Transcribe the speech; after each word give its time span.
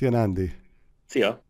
Szia 0.00 0.10
Nándi! 0.10 0.52
Szia! 1.06 1.42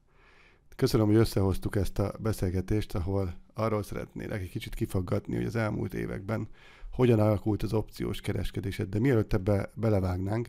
Köszönöm, 0.76 1.06
hogy 1.06 1.16
összehoztuk 1.16 1.76
ezt 1.76 1.98
a 1.98 2.12
beszélgetést, 2.18 2.94
ahol 2.94 3.34
arról 3.54 3.82
szeretnélek 3.82 4.40
egy 4.40 4.50
kicsit 4.50 4.74
kifaggatni, 4.74 5.36
hogy 5.36 5.44
az 5.44 5.56
elmúlt 5.56 5.94
években 5.94 6.48
hogyan 6.92 7.18
alakult 7.20 7.62
az 7.62 7.72
opciós 7.72 8.20
kereskedésed, 8.20 8.88
de 8.88 8.98
mielőtt 8.98 9.32
ebbe 9.32 9.70
belevágnánk, 9.74 10.48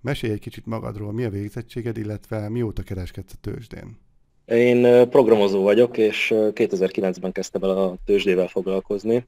mesélj 0.00 0.32
egy 0.32 0.40
kicsit 0.40 0.66
magadról, 0.66 1.12
mi 1.12 1.24
a 1.24 1.30
végzettséged, 1.30 1.96
illetve 1.96 2.48
mióta 2.48 2.82
kereskedsz 2.82 3.32
a 3.32 3.40
tőzsdén? 3.40 3.98
Én 4.46 5.08
programozó 5.08 5.62
vagyok, 5.62 5.96
és 5.96 6.32
2009-ben 6.34 7.32
kezdtem 7.32 7.62
el 7.62 7.70
a 7.70 7.96
tőzsdével 8.04 8.48
foglalkozni. 8.48 9.26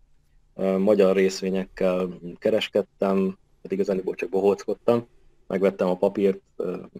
Magyar 0.79 1.17
részvényekkel 1.17 2.19
kereskedtem, 2.39 3.39
pedig 3.63 3.79
igazából 3.79 4.15
csak 4.15 4.29
bohóckodtam. 4.29 5.07
Megvettem 5.47 5.89
a 5.89 5.97
papírt, 5.97 6.41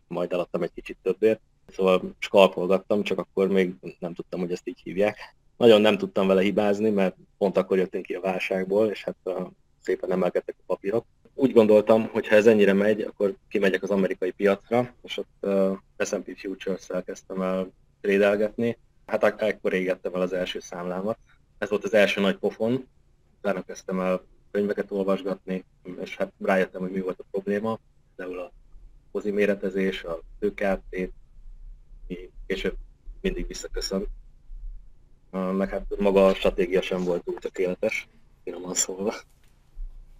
majd 0.09 0.33
eladtam 0.33 0.63
egy 0.63 0.73
kicsit 0.75 0.97
többért. 1.03 1.41
Szóval 1.69 2.15
skalpolgattam, 2.19 3.03
csak 3.03 3.19
akkor 3.19 3.49
még 3.49 3.75
nem 3.99 4.15
tudtam, 4.15 4.41
hogy 4.41 4.53
ezt 4.53 4.69
így 4.69 4.81
hívják. 4.83 5.19
Nagyon 5.57 5.81
nem 5.81 5.99
tudtam 5.99 6.27
vele 6.27 6.43
hibázni, 6.43 6.91
mert 6.91 7.17
pont 7.39 7.57
akkor 7.57 7.79
jöttünk 7.79 8.05
ki 8.05 8.15
a 8.15 8.21
válságból, 8.21 8.87
és 8.87 9.05
hát 9.05 9.17
szépen 9.81 10.13
emelkedtek 10.13 10.55
a 10.59 10.63
papírok. 10.67 11.05
Úgy 11.35 11.53
gondoltam, 11.53 12.09
hogy 12.09 12.29
ha 12.29 12.35
ez 12.35 12.47
ennyire 12.47 12.73
megy, 12.73 13.01
akkor 13.01 13.35
kimegyek 13.49 13.83
az 13.83 13.91
amerikai 13.91 14.31
piacra, 14.31 14.93
és 15.03 15.17
ott 15.17 15.37
uh, 15.41 15.77
S&P 15.99 16.39
Futures-szel 16.39 17.03
kezdtem 17.03 17.43
el 17.43 17.73
trédelgetni. 18.01 18.79
Hát 19.07 19.43
ekkor 19.43 19.73
égettem 19.73 20.15
el 20.15 20.21
az 20.21 20.33
első 20.33 20.61
számlámat. 20.61 21.19
Ez 21.59 21.71
volt 21.71 21.85
az 21.85 21.95
első 21.95 22.21
nagy 22.21 22.37
pofon, 22.37 22.89
utána 23.39 23.63
kezdtem 23.63 24.01
el 24.01 24.23
könyveket 24.51 24.91
olvasgatni, 24.91 25.65
és 26.01 26.17
hát 26.17 26.33
rájöttem, 26.41 26.81
hogy 26.81 26.91
mi 26.91 27.01
volt 27.01 27.21
a 27.21 27.25
probléma, 27.31 27.79
például 28.17 28.41
a 28.41 28.53
hozi 29.13 29.31
méretezés, 29.31 30.05
a 30.05 30.21
tőkeáttét, 30.39 31.13
mi 32.07 32.31
később 32.47 32.77
mindig 33.21 33.47
visszaköszön. 33.47 34.07
Meg 35.31 35.69
hát 35.69 35.99
maga 35.99 36.27
a 36.27 36.35
stratégia 36.35 36.83
sem 36.83 37.05
volt 37.05 37.25
túl 37.25 37.39
tökéletes, 37.39 38.09
finoman 38.45 38.75
szólva. 38.75 39.15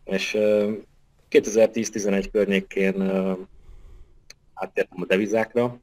És 0.05 0.37
2010-11 1.31 2.29
környékén 2.33 3.01
áttértem 4.55 5.01
a 5.01 5.07
devizákra, 5.07 5.81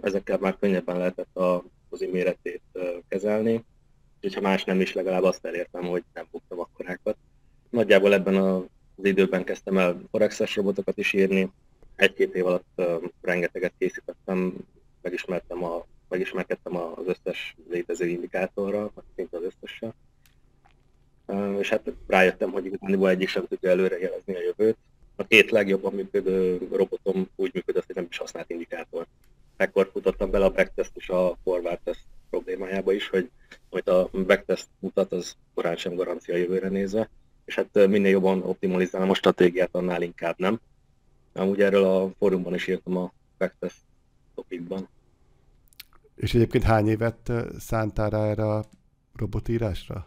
ezekkel 0.00 0.38
már 0.38 0.56
könnyebben 0.58 0.96
lehetett 0.96 1.36
a 1.36 1.64
kozi 1.90 2.06
méretét 2.06 2.62
kezelni, 3.08 3.64
és 4.20 4.34
ha 4.34 4.40
más 4.40 4.64
nem 4.64 4.80
is, 4.80 4.92
legalább 4.92 5.22
azt 5.22 5.44
elértem, 5.44 5.82
hogy 5.82 6.04
nem 6.12 6.26
buktam 6.30 6.60
akkorákat. 6.60 7.16
Nagyjából 7.70 8.12
ebben 8.12 8.68
az 8.98 9.04
időben 9.04 9.44
kezdtem 9.44 9.78
el 9.78 10.02
forex 10.10 10.54
robotokat 10.54 10.98
is 10.98 11.12
írni, 11.12 11.50
egy-két 11.96 12.34
év 12.34 12.46
alatt 12.46 12.82
rengeteget 13.20 13.72
készítettem, 13.78 14.54
megismertem 15.02 15.64
a, 15.64 15.86
megismerkedtem 16.08 16.76
az 16.76 17.06
összes 17.06 17.56
létező 17.70 18.06
indikátorral, 18.06 18.92
szinte 19.16 19.36
az 19.36 19.42
összessel 19.42 19.94
és 21.58 21.68
hát 21.68 21.92
rájöttem, 22.06 22.50
hogy 22.50 22.64
igazából 22.64 23.10
egyik 23.10 23.28
sem 23.28 23.46
tudja 23.46 23.70
előre 23.70 23.98
jelezni 23.98 24.34
a 24.34 24.40
jövőt. 24.40 24.76
A 25.16 25.26
két 25.26 25.50
legjobban 25.50 25.92
működő 25.92 26.68
robotom 26.72 27.28
úgy 27.36 27.50
működött, 27.54 27.86
hogy 27.86 27.94
nem 27.94 28.06
is 28.10 28.18
használt 28.18 28.50
indikátor. 28.50 29.06
Ekkor 29.56 29.90
futottam 29.92 30.30
bele 30.30 30.44
a 30.44 30.50
backtest 30.50 30.90
és 30.94 31.08
a 31.08 31.36
forward 31.44 31.80
test 31.84 32.00
problémájába 32.30 32.92
is, 32.92 33.08
hogy 33.08 33.30
amit 33.70 33.88
a 33.88 34.10
backtest 34.26 34.66
mutat, 34.78 35.12
az 35.12 35.36
korán 35.54 35.76
sem 35.76 35.94
garancia 35.94 36.36
jövőre 36.36 36.68
nézve, 36.68 37.10
és 37.48 37.54
hát 37.54 37.88
minél 37.88 38.10
jobban 38.10 38.42
optimalizálom 38.42 39.10
a 39.10 39.14
stratégiát, 39.14 39.68
annál 39.72 40.02
inkább 40.02 40.34
nem. 40.38 40.60
Amúgy 41.32 41.60
erről 41.60 41.84
a 41.84 42.10
fórumban 42.18 42.54
is 42.54 42.66
írtam 42.66 42.96
a 42.96 43.12
backtest 43.38 43.76
topikban. 44.34 44.88
És 46.14 46.34
egyébként 46.34 46.64
hány 46.64 46.88
évet 46.88 47.32
szántál 47.58 48.16
erre 48.16 48.44
a 48.44 48.64
robotírásra? 49.16 50.06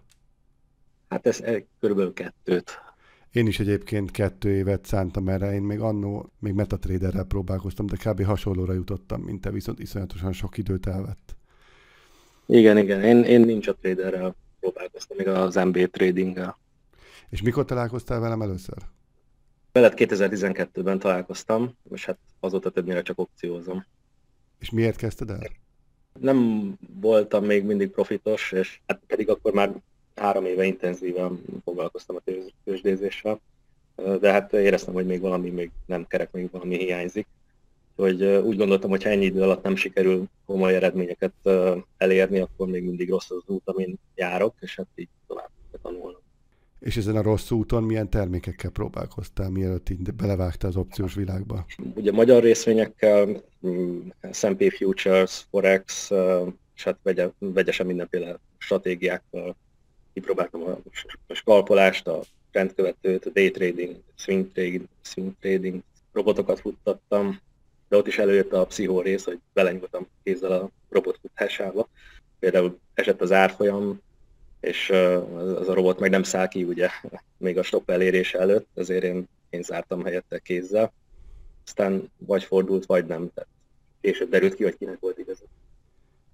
Hát 1.09 1.27
ez 1.27 1.43
körülbelül 1.79 2.13
kettőt. 2.13 2.79
Én 3.31 3.47
is 3.47 3.59
egyébként 3.59 4.11
kettő 4.11 4.49
évet 4.49 4.85
szántam 4.85 5.29
erre, 5.29 5.53
én 5.53 5.61
még 5.61 5.79
annó, 5.79 6.31
még 6.39 6.53
metatraderrel 6.53 7.23
próbálkoztam, 7.23 7.85
de 7.85 7.95
kb. 8.03 8.23
hasonlóra 8.23 8.73
jutottam, 8.73 9.21
mint 9.21 9.41
te, 9.41 9.51
viszont 9.51 9.79
iszonyatosan 9.79 10.33
sok 10.33 10.57
időt 10.57 10.87
elvett. 10.87 11.35
Igen, 12.45 12.77
igen, 12.77 13.03
én, 13.03 13.23
én 13.23 13.41
nincs 13.41 13.67
a 13.67 13.75
traderrel 13.75 14.35
próbálkoztam, 14.59 15.17
még 15.17 15.27
az 15.27 15.55
MB 15.55 15.89
tradinggel. 15.89 16.59
És 17.31 17.41
mikor 17.41 17.65
találkoztál 17.65 18.19
velem 18.19 18.41
először? 18.41 18.77
Veled 19.71 19.93
2012-ben 19.95 20.99
találkoztam, 20.99 21.77
és 21.91 22.05
hát 22.05 22.17
azóta 22.39 22.69
többnyire 22.69 23.01
csak 23.01 23.19
opciózom. 23.19 23.85
És 24.59 24.69
miért 24.69 24.95
kezdted 24.95 25.29
el? 25.29 25.39
Nem 26.19 26.71
voltam 26.99 27.45
még 27.45 27.63
mindig 27.65 27.89
profitos, 27.89 28.51
és 28.51 28.79
hát 28.87 29.01
pedig 29.07 29.29
akkor 29.29 29.53
már 29.53 29.81
három 30.15 30.45
éve 30.45 30.65
intenzíven 30.65 31.41
foglalkoztam 31.63 32.15
a 32.15 32.21
tőzsdézéssel, 32.63 33.41
de 34.19 34.31
hát 34.31 34.53
éreztem, 34.53 34.93
hogy 34.93 35.05
még 35.05 35.21
valami 35.21 35.49
még 35.49 35.71
nem 35.85 36.07
kerek, 36.07 36.31
még 36.31 36.51
valami 36.51 36.77
hiányzik. 36.77 37.27
Hogy 37.95 38.23
úgy 38.23 38.57
gondoltam, 38.57 38.89
hogy 38.89 39.03
ha 39.03 39.09
ennyi 39.09 39.25
idő 39.25 39.41
alatt 39.41 39.63
nem 39.63 39.75
sikerül 39.75 40.29
komoly 40.45 40.75
eredményeket 40.75 41.33
elérni, 41.97 42.39
akkor 42.39 42.67
még 42.67 42.83
mindig 42.83 43.09
rossz 43.09 43.29
az 43.29 43.43
út, 43.45 43.67
amin 43.67 43.99
járok, 44.15 44.55
és 44.59 44.75
hát 44.75 44.87
így 44.95 45.09
tovább 45.27 45.49
tanulnom. 45.81 46.20
És 46.81 46.97
ezen 46.97 47.15
a 47.15 47.21
rossz 47.21 47.51
úton 47.51 47.83
milyen 47.83 48.09
termékekkel 48.09 48.69
próbálkoztál, 48.69 49.49
mielőtt 49.49 49.89
így 49.89 50.13
belevágtál 50.13 50.69
az 50.69 50.75
opciós 50.75 51.13
világba? 51.13 51.65
Ugye 51.95 52.11
magyar 52.11 52.43
részvényekkel, 52.43 53.43
mm, 53.67 53.99
S&P 54.31 54.73
Futures, 54.73 55.45
Forex, 55.49 56.11
és 56.75 56.83
hát 56.83 56.97
vegye, 57.03 57.29
vegyesen 57.39 57.85
mindenféle 57.85 58.39
stratégiákkal 58.57 59.55
kipróbáltam 60.13 60.61
a, 60.61 60.77
skalpolást, 61.33 62.07
a 62.07 62.21
trendkövetőt, 62.51 63.25
a 63.25 63.29
day 63.29 63.51
trading, 63.51 63.95
swing 64.15 64.51
trading, 64.51 64.85
swing 65.01 65.33
trading 65.39 65.81
robotokat 66.13 66.59
futtattam, 66.59 67.39
de 67.89 67.97
ott 67.97 68.07
is 68.07 68.17
előjött 68.17 68.53
a 68.53 68.65
pszichó 68.65 69.01
rész, 69.01 69.23
hogy 69.23 69.39
belenyúltam 69.53 70.07
kézzel 70.23 70.51
a 70.51 70.69
robot 70.89 71.19
futásába. 71.21 71.87
Például 72.39 72.79
esett 72.93 73.21
az 73.21 73.31
árfolyam, 73.31 74.01
és 74.61 74.89
az 74.89 75.67
a 75.67 75.73
robot 75.73 75.99
meg 75.99 76.09
nem 76.09 76.23
száll 76.23 76.47
ki 76.47 76.63
ugye 76.63 76.89
még 77.37 77.57
a 77.57 77.63
stop 77.63 77.89
elérése 77.89 78.39
előtt, 78.39 78.67
ezért 78.73 79.03
én, 79.03 79.27
én 79.49 79.61
zártam 79.61 80.03
helyette 80.03 80.39
kézzel. 80.39 80.93
Aztán 81.65 82.11
vagy 82.17 82.43
fordult, 82.43 82.85
vagy 82.85 83.05
nem. 83.05 83.31
Tehát 83.33 83.49
később 84.01 84.29
derült 84.29 84.55
ki, 84.55 84.63
hogy 84.63 84.77
kinek 84.77 84.99
volt 84.99 85.17
igaza. 85.17 85.43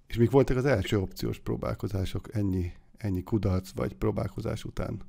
És 0.06 0.16
mik 0.16 0.30
voltak 0.30 0.56
az 0.56 0.64
első 0.64 0.98
opciós 0.98 1.38
próbálkozások 1.38 2.34
ennyi 2.34 2.72
ennyi 2.98 3.22
kudarc 3.22 3.70
vagy 3.74 3.94
próbálkozás 3.94 4.64
után? 4.64 5.00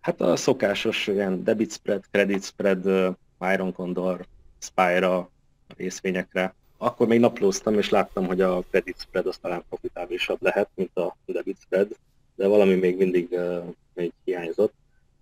Hát 0.00 0.20
a 0.20 0.36
szokásos 0.36 1.06
ilyen 1.06 1.44
debit 1.44 1.72
spread, 1.72 2.04
credit 2.10 2.44
spread, 2.44 3.16
Iron 3.52 3.72
Condor, 3.72 4.26
Spira 4.58 5.30
részvényekre. 5.76 6.54
Akkor 6.84 7.06
még 7.06 7.20
naplóztam, 7.20 7.78
és 7.78 7.88
láttam, 7.88 8.26
hogy 8.26 8.40
a 8.40 8.64
credit 8.70 9.00
spread 9.00 9.26
az 9.26 9.38
talán 9.38 9.64
profitábilisabb 9.68 10.42
lehet, 10.42 10.68
mint 10.74 10.96
a 10.96 11.16
debit 11.26 11.58
spread, 11.60 11.96
de 12.34 12.46
valami 12.46 12.74
még 12.74 12.96
mindig 12.96 13.28
uh, 13.30 13.74
még 13.94 14.12
hiányzott. 14.24 14.72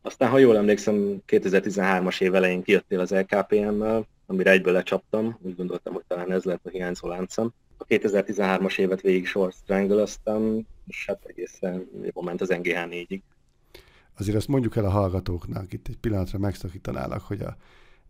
Aztán, 0.03 0.31
ha 0.31 0.39
jól 0.39 0.57
emlékszem, 0.57 1.23
2013-as 1.27 2.21
év 2.21 2.35
elején 2.35 2.63
kijöttél 2.63 3.01
az 3.01 3.11
LKPM-mel, 3.11 4.07
amire 4.27 4.51
egyből 4.51 4.73
lecsaptam, 4.73 5.39
úgy 5.41 5.57
gondoltam, 5.57 5.93
hogy 5.93 6.05
talán 6.07 6.33
ez 6.33 6.45
lehet 6.45 6.61
a 6.65 6.69
hiányzó 6.69 7.09
láncom. 7.09 7.53
A 7.77 7.85
2013-as 7.85 8.79
évet 8.79 9.01
végig 9.01 9.27
short 9.27 9.57
strangle 9.57 10.05
és 10.87 11.07
hát 11.07 11.25
egészen 11.27 11.89
jól 12.13 12.25
ment 12.25 12.41
az 12.41 12.49
NGH 12.49 12.79
4-ig. 12.91 13.21
Azért 14.19 14.37
azt 14.37 14.49
mondjuk 14.49 14.77
el 14.77 14.85
a 14.85 14.91
hallgatóknak, 14.91 15.73
itt 15.73 15.89
egy 15.89 15.99
pillanatra 15.99 16.39
megszakítanálak, 16.39 17.23
hogy 17.23 17.41
a 17.41 17.57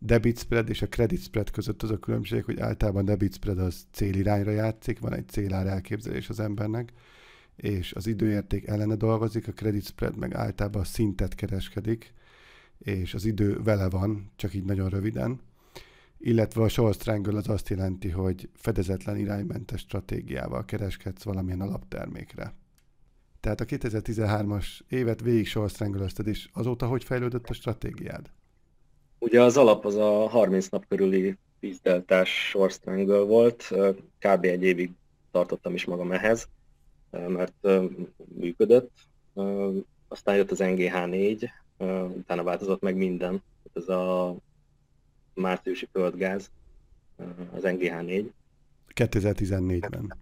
debit 0.02 0.38
spread 0.38 0.68
és 0.68 0.82
a 0.82 0.88
credit 0.88 1.22
spread 1.22 1.50
között 1.50 1.82
az 1.82 1.90
a 1.90 1.98
különbség, 1.98 2.44
hogy 2.44 2.60
általában 2.60 3.04
debit 3.04 3.34
spread 3.34 3.58
az 3.58 3.86
célirányra 3.92 4.50
játszik, 4.50 4.98
van 4.98 5.14
egy 5.14 5.28
célár 5.28 5.66
elképzelés 5.66 6.28
az 6.28 6.40
embernek, 6.40 6.92
és 7.56 7.92
az 7.92 8.06
időérték 8.06 8.66
ellene 8.66 8.94
dolgozik, 8.94 9.48
a 9.48 9.52
credit 9.52 9.84
spread 9.84 10.16
meg 10.16 10.34
általában 10.34 10.80
a 10.80 10.84
szintet 10.84 11.34
kereskedik, 11.34 12.12
és 12.78 13.14
az 13.14 13.24
idő 13.24 13.62
vele 13.62 13.88
van, 13.88 14.30
csak 14.36 14.54
így 14.54 14.64
nagyon 14.64 14.88
röviden. 14.88 15.40
Illetve 16.18 16.62
a 16.62 16.68
short 16.68 17.00
strangle 17.00 17.38
az 17.38 17.48
azt 17.48 17.68
jelenti, 17.68 18.08
hogy 18.08 18.48
fedezetlen 18.54 19.16
iránymentes 19.16 19.80
stratégiával 19.80 20.64
kereskedsz 20.64 21.22
valamilyen 21.22 21.60
alaptermékre. 21.60 22.54
Tehát 23.40 23.60
a 23.60 23.64
2013-as 23.64 24.66
évet 24.88 25.20
végig 25.20 25.46
sorszrengölözted, 25.46 26.26
és 26.26 26.48
azóta 26.52 26.86
hogy 26.86 27.04
fejlődött 27.04 27.48
a 27.48 27.52
stratégiád? 27.52 28.30
Ugye 29.22 29.42
az 29.42 29.56
alap 29.56 29.84
az 29.84 29.96
a 29.96 30.28
30 30.28 30.68
nap 30.68 30.84
körüli 30.88 31.36
vízdeltás 31.60 32.48
sorstrangle 32.48 33.18
volt, 33.18 33.72
kb. 34.18 34.44
egy 34.44 34.62
évig 34.62 34.90
tartottam 35.30 35.74
is 35.74 35.84
magam 35.84 36.12
ehhez, 36.12 36.48
mert 37.10 37.68
működött. 38.38 38.90
Aztán 40.08 40.36
jött 40.36 40.50
az 40.50 40.58
NGH4, 40.62 41.48
utána 42.16 42.42
változott 42.42 42.80
meg 42.80 42.96
minden. 42.96 43.42
Ez 43.72 43.88
a 43.88 44.36
márciusi 45.34 45.88
földgáz, 45.92 46.50
az 47.52 47.62
NGH4. 47.62 48.24
2014-ben. 48.94 50.16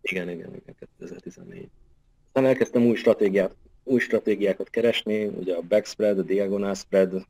Igen, 0.00 0.28
igen, 0.28 0.54
igen, 0.54 0.74
2014. 0.78 1.68
Aztán 2.26 2.46
elkezdtem 2.46 2.86
új 2.86 2.96
stratégiát, 2.96 3.56
új 3.84 4.00
stratégiákat 4.00 4.70
keresni, 4.70 5.24
ugye 5.24 5.54
a 5.54 5.62
backspread, 5.68 6.18
a 6.18 6.22
diagonal 6.22 6.74
spread, 6.74 7.26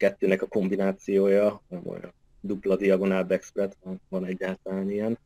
kettőnek 0.00 0.42
a 0.42 0.46
kombinációja, 0.46 1.62
vagy 1.68 2.04
a 2.04 2.12
dupla 2.40 2.76
diagonál 2.76 3.24
backspread, 3.24 3.76
van 4.08 4.24
egyáltalán 4.24 4.90
ilyen. 4.90 5.18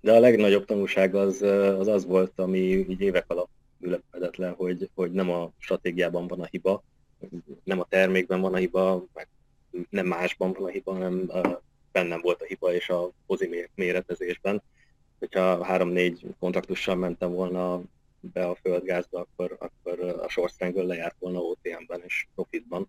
De 0.00 0.12
a 0.12 0.20
legnagyobb 0.20 0.64
tanulság 0.64 1.14
az 1.14 1.42
az, 1.78 1.86
az 1.86 2.04
volt, 2.04 2.38
ami 2.38 2.58
így 2.58 3.00
évek 3.00 3.24
alatt 3.26 3.50
ülepedett 3.80 4.36
le, 4.36 4.48
hogy, 4.48 4.90
hogy 4.94 5.12
nem 5.12 5.30
a 5.30 5.50
stratégiában 5.58 6.26
van 6.26 6.40
a 6.40 6.48
hiba, 6.50 6.82
nem 7.64 7.80
a 7.80 7.86
termékben 7.88 8.40
van 8.40 8.54
a 8.54 8.56
hiba, 8.56 9.04
meg 9.14 9.28
nem 9.90 10.06
másban 10.06 10.52
van 10.52 10.64
a 10.64 10.70
hiba, 10.70 10.92
hanem 10.92 11.30
bennem 11.92 12.20
volt 12.20 12.42
a 12.42 12.44
hiba 12.44 12.72
és 12.72 12.88
a 12.88 13.10
pozi 13.26 13.68
méretezésben. 13.74 14.62
Hogyha 15.18 15.64
három-négy 15.64 16.26
kontraktussal 16.38 16.94
mentem 16.94 17.32
volna 17.32 17.82
be 18.20 18.46
a 18.46 18.54
földgázba, 18.54 19.18
akkor, 19.18 19.56
akkor 19.58 20.00
a 20.00 20.28
short 20.28 20.74
lejárt 20.74 21.16
volna 21.18 21.38
OTM-ben 21.38 22.02
és 22.04 22.26
profitban. 22.34 22.88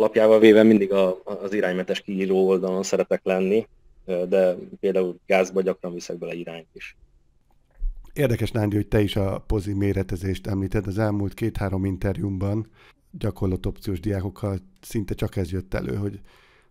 Lapjával 0.00 0.38
véve 0.38 0.62
mindig 0.62 0.92
a, 0.92 1.20
az 1.24 1.52
iránymentes 1.52 2.00
kiíró 2.00 2.46
oldalon 2.48 2.82
szeretek 2.82 3.20
lenni, 3.24 3.66
de 4.04 4.56
például 4.80 5.18
gázba 5.26 5.60
gyakran 5.60 5.94
viszek 5.94 6.18
bele 6.18 6.34
irányt 6.34 6.68
is. 6.72 6.96
Érdekes, 8.12 8.50
Nándi, 8.50 8.76
hogy 8.76 8.88
te 8.88 9.00
is 9.00 9.16
a 9.16 9.38
pozi 9.46 9.72
méretezést 9.72 10.46
említed. 10.46 10.86
Az 10.86 10.98
elmúlt 10.98 11.34
két-három 11.34 11.84
interjúmban 11.84 12.66
gyakorlott 13.10 13.66
opciós 13.66 14.00
diákokkal 14.00 14.58
szinte 14.80 15.14
csak 15.14 15.36
ez 15.36 15.50
jött 15.50 15.74
elő, 15.74 15.94
hogy 15.94 16.20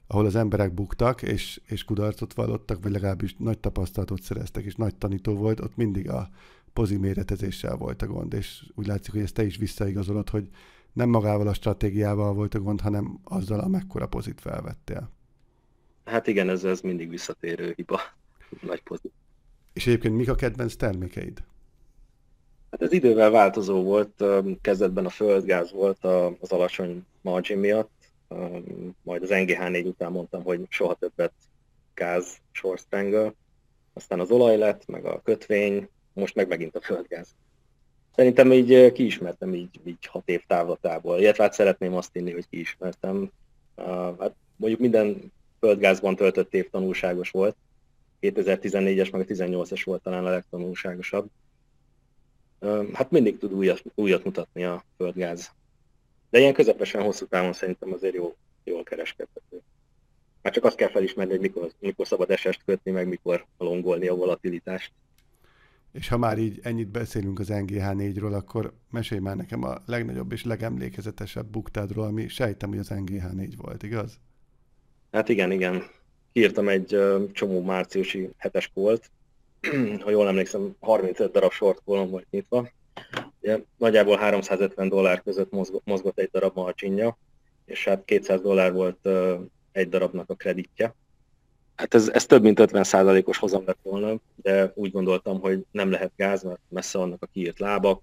ahol 0.08 0.26
az 0.26 0.36
emberek 0.36 0.74
buktak, 0.74 1.22
és, 1.22 1.62
és 1.66 1.84
kudarcot 1.84 2.34
vallottak, 2.34 2.84
vagy 2.84 2.92
legalábbis 2.92 3.36
nagy 3.38 3.60
tapasztalatot 3.60 4.22
szereztek, 4.22 4.64
és 4.64 4.76
nagy 4.76 4.96
tanító 4.96 5.36
volt, 5.36 5.60
ott 5.60 5.76
mindig 5.76 6.10
a 6.10 6.30
pozi 6.74 6.98
méretezéssel 6.98 7.76
volt 7.76 8.02
a 8.02 8.08
gond, 8.08 8.34
és 8.34 8.64
úgy 8.76 8.88
látszik, 8.88 9.14
hogy 9.14 9.22
ezt 9.22 9.34
te 9.34 9.46
is 9.46 9.58
visszaigazolod, 9.58 10.30
hogy 10.30 10.50
nem 10.94 11.10
magával 11.10 11.48
a 11.48 11.54
stratégiával 11.54 12.34
volt 12.34 12.54
a 12.54 12.60
gond, 12.60 12.82
hanem 12.82 13.20
azzal, 13.24 13.60
amekkora 13.60 14.08
pozit 14.08 14.42
felvettél. 14.42 15.10
Hát 16.06 16.28
igen, 16.28 16.50
ez, 16.50 16.64
ez 16.64 16.82
mindig 16.82 17.10
visszatérő 17.10 17.74
hiba. 17.76 18.00
Nagy 18.62 18.82
pozit. 18.84 19.14
És 19.74 19.88
egyébként 19.88 20.16
mik 20.16 20.30
a 20.30 20.36
kedvenc 20.36 20.76
termékeid? 20.76 21.44
Hát 22.72 22.82
ez 22.82 22.92
idővel 22.92 23.30
változó 23.30 23.84
volt, 23.84 24.24
kezdetben 24.62 25.06
a 25.06 25.10
földgáz 25.10 25.72
volt 25.72 26.04
az 26.40 26.52
alacsony 26.52 27.06
margin 27.22 27.58
miatt, 27.58 28.12
majd 29.04 29.24
az 29.24 29.30
NGH4 29.32 29.86
után 29.86 30.12
mondtam, 30.12 30.44
hogy 30.44 30.66
soha 30.70 30.94
többet 30.94 31.34
gáz 31.94 32.38
short 32.52 32.88
aztán 33.94 34.20
az 34.20 34.32
olaj 34.32 34.58
lett, 34.58 34.88
meg 34.88 35.06
a 35.06 35.22
kötvény, 35.22 35.90
most 36.14 36.36
meg 36.36 36.48
megint 36.48 36.76
a 36.76 36.82
földgáz. 36.82 37.36
Szerintem 38.16 38.52
így 38.52 38.92
kiismertem 38.92 39.54
így, 39.54 39.80
így 39.84 40.06
hat 40.06 40.30
év 40.30 40.44
távlatából, 40.48 41.20
illetve 41.20 41.44
hát 41.44 41.54
szeretném 41.54 41.94
azt 41.94 42.16
inni, 42.16 42.32
hogy 42.32 42.50
kiismertem. 42.50 43.32
Hát 44.20 44.34
mondjuk 44.56 44.82
minden 44.82 45.32
földgázban 45.60 46.16
töltött 46.16 46.54
év 46.54 46.70
tanulságos 46.70 47.30
volt, 47.30 47.56
2014-es 48.22 49.12
meg 49.12 49.22
a 49.22 49.26
18-es 49.26 49.82
volt 49.86 50.02
talán 50.02 50.26
a 50.26 50.30
legtanulságosabb. 50.30 51.30
Hát 52.94 53.12
mindig 53.12 53.38
tud 53.38 53.54
újat, 53.54 53.84
újat 53.96 54.24
mutatni 54.24 54.64
a 54.64 54.84
földgáz. 54.98 55.52
De 56.30 56.40
ilyen 56.40 56.54
közepesen 56.54 57.04
hosszú 57.04 57.26
távon 57.26 57.54
szerintem 57.54 57.94
azért 57.94 58.14
jó, 58.16 58.36
jól 58.64 58.84
kereskedhető. 58.84 59.62
Már 60.42 60.54
csak 60.54 60.64
azt 60.64 60.76
kell 60.76 60.90
felismerni, 60.90 61.32
hogy 61.32 61.42
mikor, 61.42 61.72
mikor 61.80 62.08
szabad 62.08 62.32
esest 62.32 62.62
kötni, 62.66 62.92
meg 62.92 63.08
mikor 63.08 63.46
longolni 63.58 64.08
a 64.08 64.16
volatilitást. 64.16 64.92
És 65.92 66.08
ha 66.08 66.18
már 66.18 66.38
így 66.38 66.60
ennyit 66.64 66.88
beszélünk 66.88 67.40
az 67.40 67.48
NGH4-ről, 67.52 68.34
akkor 68.34 68.74
mesélj 68.92 69.20
már 69.20 69.36
nekem 69.36 69.64
a 69.64 69.78
legnagyobb 69.86 70.32
és 70.32 70.44
legemlékezetesebb 70.44 71.46
buktádról, 71.46 72.06
ami 72.06 72.28
sejtem, 72.28 72.70
hogy 72.70 72.78
az 72.78 72.92
NGH4 72.94 73.54
volt, 73.58 73.84
igaz? 73.84 74.20
Hát 75.12 75.30
igen, 75.30 75.52
igen. 75.52 75.84
Írtam 76.34 76.68
egy 76.68 76.98
csomó 77.32 77.62
márciusi 77.62 78.30
hetes 78.38 78.72
kolt, 78.74 79.12
ha 80.04 80.10
jól 80.10 80.28
emlékszem, 80.28 80.76
35 80.80 81.32
darab 81.32 81.52
short 81.52 81.82
kolom 81.86 82.10
volt 82.10 82.28
nyitva. 82.30 82.70
Ugye, 83.42 83.60
nagyjából 83.78 84.18
350 84.18 84.90
dollár 84.90 85.22
között 85.22 85.52
mozgott, 85.84 86.20
egy 86.20 86.30
darab 86.32 86.56
marginja, 86.56 87.18
és 87.66 87.86
hát 87.86 88.06
200 88.06 88.42
dollár 88.42 88.74
volt 88.74 89.10
egy 89.72 89.90
darabnak 89.90 90.30
a 90.30 90.36
kreditje. 90.36 90.96
Hát 91.80 91.94
ez, 91.94 92.10
ez 92.10 92.26
több 92.26 92.42
mint 92.42 92.60
50%-os 92.62 93.38
hozam 93.38 93.64
lett 93.66 93.80
volna, 93.84 94.20
de 94.36 94.72
úgy 94.76 94.92
gondoltam, 94.92 95.40
hogy 95.40 95.66
nem 95.72 95.92
lehet 95.92 96.12
gáz, 96.16 96.44
mert 96.44 96.60
messze 96.68 96.98
vannak 96.98 97.24
a 97.24 97.28
kiírt 97.34 97.60
lábak. 97.60 98.02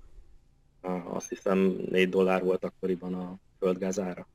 Azt 1.12 1.28
hiszem 1.28 1.58
4 1.90 2.08
dollár 2.08 2.42
volt 2.42 2.64
akkoriban 2.64 3.14
a 3.14 3.38
földgáz 3.58 4.00
ára. 4.00 4.26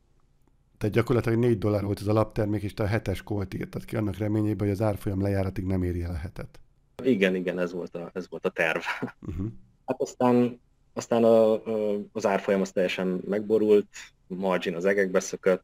Tehát 0.78 0.96
gyakorlatilag 0.96 1.40
4 1.40 1.58
dollár 1.58 1.84
volt 1.84 2.00
ez 2.00 2.08
a 2.08 2.14
laptermék, 2.14 2.62
és 2.62 2.74
te 2.74 2.84
a 2.84 2.88
hetes 2.88 3.22
kolt 3.22 3.54
írtad 3.54 3.86
ki 3.86 3.96
annak 3.96 4.18
reményében, 4.18 4.68
hogy 4.68 4.76
az 4.76 4.82
árfolyam 4.82 5.22
lejáratig 5.22 5.66
nem 5.66 5.84
éri 5.84 6.04
el 6.04 6.12
a 6.12 6.18
hetet. 6.18 6.60
Igen, 7.04 7.36
igen, 7.36 7.60
ez 7.60 7.74
volt 7.74 7.96
a, 7.96 8.10
ez 8.14 8.30
volt 8.30 8.46
a 8.46 8.50
terv. 8.50 8.82
Uh-huh. 9.22 9.48
Hát 9.86 10.02
aztán, 10.02 10.60
aztán 10.94 11.24
a, 11.24 11.54
a, 11.54 12.00
az 12.12 12.26
árfolyam 12.26 12.62
az 12.62 12.72
teljesen 12.72 13.22
megborult, 13.28 13.88
margin 14.28 14.76
az 14.76 14.86
egekbe 14.86 15.20
szökött, 15.20 15.64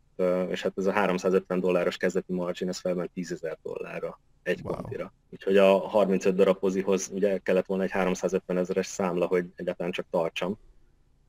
és 0.49 0.61
hát 0.61 0.73
ez 0.75 0.85
a 0.85 0.91
350 0.91 1.59
dolláros 1.59 1.97
kezdeti 1.97 2.33
margin, 2.33 2.67
ez 2.67 2.79
felment 2.79 3.11
10 3.11 3.31
ezer 3.31 3.57
dollárra 3.63 4.19
egy 4.43 4.59
wow. 4.63 4.73
kontira. 4.73 5.13
Úgyhogy 5.29 5.57
a 5.57 5.77
35 5.77 6.35
darab 6.35 6.59
pozihoz 6.59 7.09
ugye 7.13 7.37
kellett 7.37 7.65
volna 7.65 7.83
egy 7.83 7.91
350 7.91 8.57
ezeres 8.57 8.85
számla, 8.85 9.25
hogy 9.25 9.45
egyáltalán 9.55 9.91
csak 9.91 10.05
tartsam. 10.09 10.57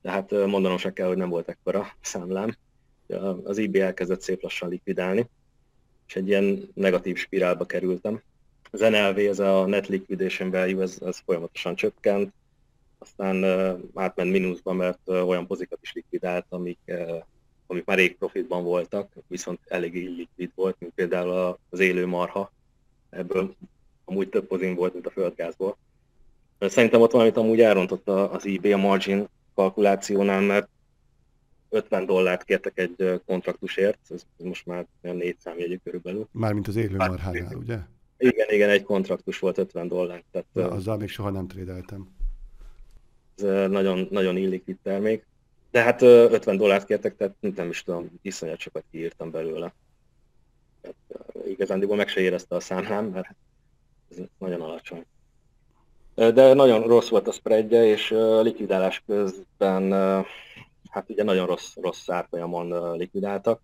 De 0.01 0.11
hát 0.11 0.31
mondanom 0.31 0.77
se 0.77 0.93
kell, 0.93 1.07
hogy 1.07 1.17
nem 1.17 1.29
volt 1.29 1.49
ekkora 1.49 1.87
számlám. 2.01 2.57
Az 3.43 3.57
IB 3.57 3.75
elkezdett 3.75 4.21
szép 4.21 4.41
lassan 4.41 4.69
likvidálni, 4.69 5.29
és 6.07 6.15
egy 6.15 6.27
ilyen 6.27 6.69
negatív 6.73 7.17
spirálba 7.17 7.65
kerültem. 7.65 8.21
Az 8.71 8.79
NLV, 8.79 9.17
ez 9.17 9.39
a 9.39 9.65
Net 9.65 9.87
Liquidation 9.87 10.49
Value, 10.51 10.81
ez, 10.81 10.97
ez 11.05 11.21
folyamatosan 11.25 11.75
csökkent, 11.75 12.33
aztán 12.99 13.43
átment 13.93 14.31
mínuszba, 14.31 14.73
mert 14.73 15.07
olyan 15.07 15.47
pozikat 15.47 15.79
is 15.81 15.93
likvidált, 15.93 16.45
amik, 16.49 16.79
amik 17.67 17.85
már 17.85 17.97
rég 17.97 18.17
profitban 18.17 18.63
voltak, 18.63 19.13
viszont 19.27 19.59
elég 19.67 19.95
illikvid 19.95 20.51
volt, 20.55 20.75
mint 20.79 20.93
például 20.95 21.57
az 21.69 21.79
élő 21.79 22.05
marha, 22.05 22.51
ebből 23.09 23.55
amúgy 24.05 24.29
több 24.29 24.45
pozin 24.45 24.75
volt, 24.75 24.93
mint 24.93 25.05
a 25.05 25.11
földgázból. 25.11 25.77
Szerintem 26.59 27.01
ott 27.01 27.11
valamit 27.11 27.37
amúgy 27.37 27.61
elrontott 27.61 28.07
az 28.07 28.45
eBay 28.45 28.71
a 28.71 28.77
margin 28.77 29.27
kalkulációnál, 29.55 30.41
mert 30.41 30.67
50 31.69 32.05
dollárt 32.05 32.43
kértek 32.43 32.79
egy 32.79 33.21
kontraktusért, 33.25 33.99
ez 34.09 34.25
most 34.37 34.65
már 34.65 34.85
olyan 35.03 35.15
négy 35.15 35.35
számjegyű 35.39 35.77
körülbelül. 35.83 36.27
Mármint 36.31 36.67
az 36.67 36.75
élő 36.75 36.95
marhánál, 36.95 37.55
ugye? 37.55 37.77
Igen, 38.17 38.47
igen, 38.49 38.69
egy 38.69 38.83
kontraktus 38.83 39.39
volt 39.39 39.57
50 39.57 39.87
dollár. 39.87 40.23
Tehát, 40.31 40.47
Na, 40.51 40.69
azzal 40.69 40.97
még 40.97 41.09
soha 41.09 41.29
nem 41.29 41.47
trédeltem. 41.47 42.07
Ez 43.41 43.69
nagyon, 43.69 44.07
nagyon 44.11 44.37
illikvid 44.37 44.77
termék. 44.83 45.27
De 45.71 45.81
hát 45.81 46.01
50 46.01 46.57
dollárt 46.57 46.85
kértek, 46.85 47.15
tehát 47.15 47.35
nem 47.55 47.69
is 47.69 47.83
tudom, 47.83 48.19
iszonyat 48.21 48.59
sokat 48.59 48.83
kiírtam 48.91 49.31
belőle. 49.31 49.73
Tehát, 50.81 50.95
igazándiból 51.47 51.95
meg 51.95 52.07
se 52.07 52.21
érezte 52.21 52.55
a 52.55 52.59
számlám, 52.59 53.05
mert 53.05 53.35
ez 54.11 54.17
nagyon 54.37 54.61
alacsony. 54.61 55.05
De 56.15 56.53
nagyon 56.53 56.81
rossz 56.81 57.09
volt 57.09 57.27
a 57.27 57.31
spreadje, 57.31 57.85
és 57.85 58.09
likvidálás 58.41 59.03
közben 59.05 59.91
hát 60.89 61.09
ugye 61.09 61.23
nagyon 61.23 61.45
rossz, 61.47 61.75
rossz 61.75 62.09
árfolyamon 62.09 62.97
likvidáltak, 62.97 63.61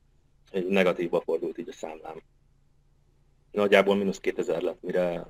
egy 0.51 0.65
negatívba 0.65 1.21
fordult 1.21 1.57
így 1.57 1.69
a 1.69 1.73
számlám. 1.73 2.21
Nagyjából 3.51 3.95
mínusz 3.95 4.19
2000 4.19 4.61
lett, 4.61 4.81
mire 4.81 5.27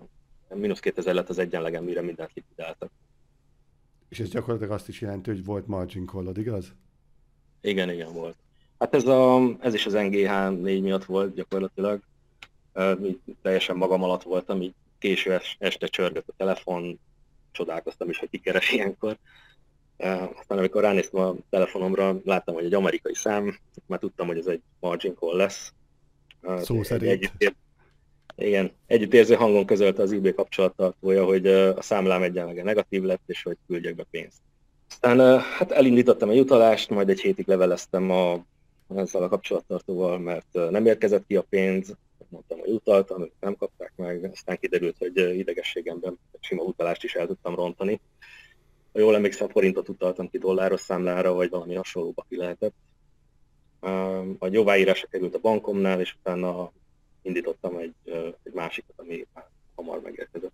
mínusz 0.50 0.80
2000 0.80 1.14
lett 1.14 1.30
az 1.30 1.38
egyenlegen, 1.38 1.84
mire 1.84 2.02
mindent 2.02 2.34
likvidáltak. 2.34 2.92
És 4.09 4.19
ez 4.19 4.29
gyakorlatilag 4.29 4.71
azt 4.74 4.88
is 4.88 5.01
jelenti, 5.01 5.29
hogy 5.29 5.45
volt 5.45 5.67
margin 5.67 6.05
call 6.05 6.35
igaz? 6.35 6.74
Igen, 7.62 7.89
igen, 7.89 8.13
volt. 8.13 8.35
Hát 8.79 8.93
ez, 8.95 9.07
a, 9.07 9.41
ez 9.59 9.74
is 9.74 9.85
az 9.85 9.93
NGH 9.93 10.50
4 10.50 10.81
miatt 10.81 11.05
volt 11.05 11.33
gyakorlatilag. 11.33 12.01
Így 13.03 13.19
teljesen 13.41 13.75
magam 13.75 14.03
alatt 14.03 14.24
voltam, 14.24 14.62
így 14.62 14.74
késő 15.00 15.39
este 15.57 15.88
csörgött 15.88 16.27
a 16.27 16.33
telefon, 16.38 17.00
csodálkoztam 17.51 18.09
is, 18.09 18.17
hogy 18.17 18.29
kikeres 18.29 18.71
ilyenkor. 18.71 19.17
Aztán 20.39 20.57
amikor 20.57 20.81
ránéztem 20.81 21.21
a 21.21 21.35
telefonomra, 21.50 22.21
láttam, 22.24 22.55
hogy 22.55 22.65
egy 22.65 22.74
amerikai 22.74 23.15
szám, 23.15 23.59
már 23.85 24.00
tudtam, 24.00 24.27
hogy 24.27 24.38
ez 24.38 24.45
egy 24.45 24.62
margin 24.79 25.15
call 25.15 25.35
lesz. 25.35 25.74
Szó 26.62 26.83
szerint. 26.83 27.12
Együtt, 27.12 27.55
igen, 28.36 28.72
együttérző 28.88 29.36
hangon 29.36 29.65
közölte 29.65 30.01
az 30.01 30.12
eBay 30.12 30.34
kapcsolattartója, 30.34 31.25
hogy 31.25 31.48
a 31.48 31.82
számlám 31.82 32.24
egyenlege 32.24 32.63
negatív 32.63 33.04
lett, 33.04 33.24
és 33.25 33.44
hogy 33.44 33.58
küldjek 33.68 33.96
be 33.96 34.06
pénzt. 34.12 34.38
Aztán 34.89 35.39
hát 35.39 35.72
elindítottam 35.72 36.30
egy 36.30 36.39
utalást, 36.39 36.89
majd 36.89 37.10
egy 37.10 37.20
hétig 37.20 37.48
leveleztem 37.48 38.12
a, 38.12 38.46
ezzel 38.96 39.24
a 39.24 39.30
kapcsolattartóval, 39.30 40.20
mert 40.20 40.70
nem 40.70 40.86
érkezett 40.86 41.25
ki 41.27 41.36
a 41.36 41.46
pénz, 41.50 41.96
mondtam, 42.30 42.60
hogy 42.60 42.70
utaltam, 42.70 43.22
ők 43.22 43.32
nem 43.39 43.56
kapták 43.56 43.94
meg, 43.96 44.30
aztán 44.34 44.58
kiderült, 44.58 44.98
hogy 44.98 45.38
idegességemben 45.38 46.20
sima 46.39 46.63
utalást 46.63 47.04
is 47.04 47.15
el 47.15 47.27
tudtam 47.27 47.56
rontani. 47.56 48.01
Ha 48.94 49.00
jól 49.00 49.15
emlékszem, 49.15 49.50
forintot 49.50 49.89
utaltam 49.89 50.30
ki 50.30 50.38
dolláros 50.38 50.82
számlára, 50.82 51.34
vagy 51.34 51.50
valami 51.50 51.75
hasonlóba 51.75 52.25
ki 52.30 52.36
lehetett. 52.38 52.74
A 54.39 54.48
jóváírása 54.48 55.08
került 55.08 55.36
a 55.36 55.39
bankomnál, 55.39 56.00
és 56.00 56.15
utána 56.20 56.72
indítottam 57.25 57.77
egy, 57.77 57.96
egy 58.44 58.53
másikat, 58.53 58.94
ami 58.96 59.27
már 59.34 59.50
hamar 59.75 60.01
megérkezett. 60.01 60.51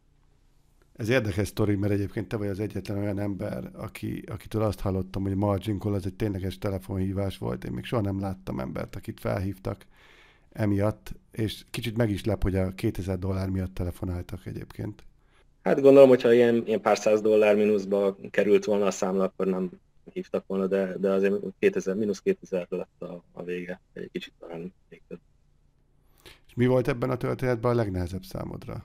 Ez 0.96 1.10
érdekes 1.10 1.48
sztori, 1.48 1.76
mert 1.76 1.94
egyébként 1.94 2.28
te 2.28 2.38
vagy 2.38 2.48
az 2.48 2.60
egyetlen 2.60 2.98
olyan 2.98 3.20
ember, 3.20 3.70
aki, 3.74 4.24
akitől 4.28 4.62
azt 4.62 4.80
hallottam, 4.80 5.24
hogy 5.24 5.36
margin 5.36 5.80
call 5.80 5.94
az 5.94 6.06
egy 6.06 6.14
tényleges 6.14 6.58
telefonhívás 6.58 7.38
volt. 7.38 7.64
Én 7.64 7.72
még 7.72 7.84
soha 7.84 8.02
nem 8.02 8.20
láttam 8.20 8.60
embert, 8.60 8.96
akit 8.96 9.20
felhívtak 9.20 9.86
emiatt, 10.52 11.12
és 11.32 11.64
kicsit 11.70 11.98
meg 11.98 12.10
is 12.10 12.26
lep, 12.26 12.44
hogy 12.44 12.56
a 12.56 12.70
2000 12.70 13.20
dollár 13.20 13.50
miatt 13.50 13.74
telefonáltak 13.74 14.46
egyébként. 14.46 15.04
Hát 15.64 15.82
gondolom, 15.82 16.10
hogyha 16.10 16.34
ilyen, 16.34 16.64
ilyen 16.66 16.82
pár 16.82 16.98
száz 16.98 17.22
dollár 17.22 17.56
mínuszba 17.56 18.18
került 18.30 18.66
volna 18.66 18.86
a 18.86 18.92
számla, 18.92 19.24
akkor 19.24 19.46
nem 19.46 19.70
hívtak 20.14 20.44
volna, 20.48 20.68
de, 20.68 20.98
de 20.98 21.10
azért 21.10 21.34
2000, 21.60 21.96
mínusz 21.96 22.22
2000 22.22 22.68
lett 22.70 23.02
a, 23.02 23.24
a 23.32 23.44
vége, 23.44 23.82
egy 23.94 24.10
kicsit 24.12 24.34
talán 24.40 24.74
mi 26.62 26.68
volt 26.68 26.88
ebben 26.88 27.10
a 27.10 27.18
történetben 27.18 27.72
a 27.72 27.76
legnehezebb 27.76 28.24
számodra? 28.24 28.84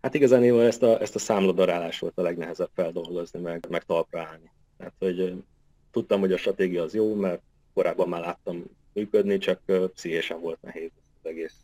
Hát 0.00 0.14
igazán 0.14 0.42
ezt 0.60 0.82
a, 0.82 1.00
ezt 1.00 1.14
a 1.14 1.18
számladarálás 1.18 1.98
volt 1.98 2.18
a 2.18 2.22
legnehezebb 2.22 2.70
feldolgozni, 2.74 3.40
meg, 3.40 3.66
meg 3.68 3.84
talpra 3.84 4.20
állni. 4.20 4.50
Tehát, 4.76 4.92
hogy 4.98 5.44
tudtam, 5.90 6.20
hogy 6.20 6.32
a 6.32 6.36
stratégia 6.36 6.82
az 6.82 6.94
jó, 6.94 7.14
mert 7.14 7.42
korábban 7.74 8.08
már 8.08 8.20
láttam 8.20 8.64
működni, 8.92 9.38
csak 9.38 9.60
pszichésen 9.94 10.40
volt 10.40 10.62
nehéz 10.62 10.90
az 11.22 11.30
egész, 11.30 11.54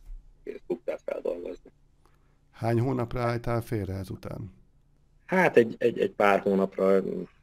egész 0.44 0.60
buktát 0.66 1.02
feldolgozni. 1.04 1.70
Hány 2.50 2.80
hónapra 2.80 3.20
álltál 3.20 3.60
félre 3.60 3.94
ezután? 3.94 4.52
Hát 5.26 5.56
egy, 5.56 5.74
egy, 5.78 5.98
egy 5.98 6.12
pár 6.12 6.40
hónapra, 6.40 7.00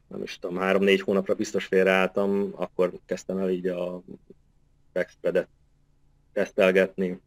nem 0.08 0.24
is 0.24 0.40
tudom, 0.40 0.58
három-négy 0.58 1.02
hónapra 1.02 1.34
biztos 1.34 1.66
félreálltam, 1.66 2.50
akkor 2.56 2.92
kezdtem 3.06 3.38
el 3.38 3.50
így 3.50 3.68
a 3.68 4.02
backspreadet 4.94 5.48
tesztelgetni. 6.34 7.20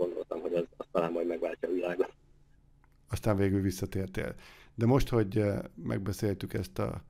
Gondoltam, 0.00 0.40
hogy 0.40 0.54
az, 0.54 0.64
az 0.76 0.86
talán 0.92 1.12
majd 1.12 1.26
megváltja 1.26 1.68
a 1.68 1.72
világot 1.72 2.12
aztán 3.10 3.36
végül 3.36 3.60
visszatértél. 3.60 4.34
De 4.74 4.86
most, 4.86 5.08
hogy 5.08 5.36
eh, 5.36 5.58
megbeszéltük 5.84 6.54
ezt 6.54 6.78
a 6.78 7.02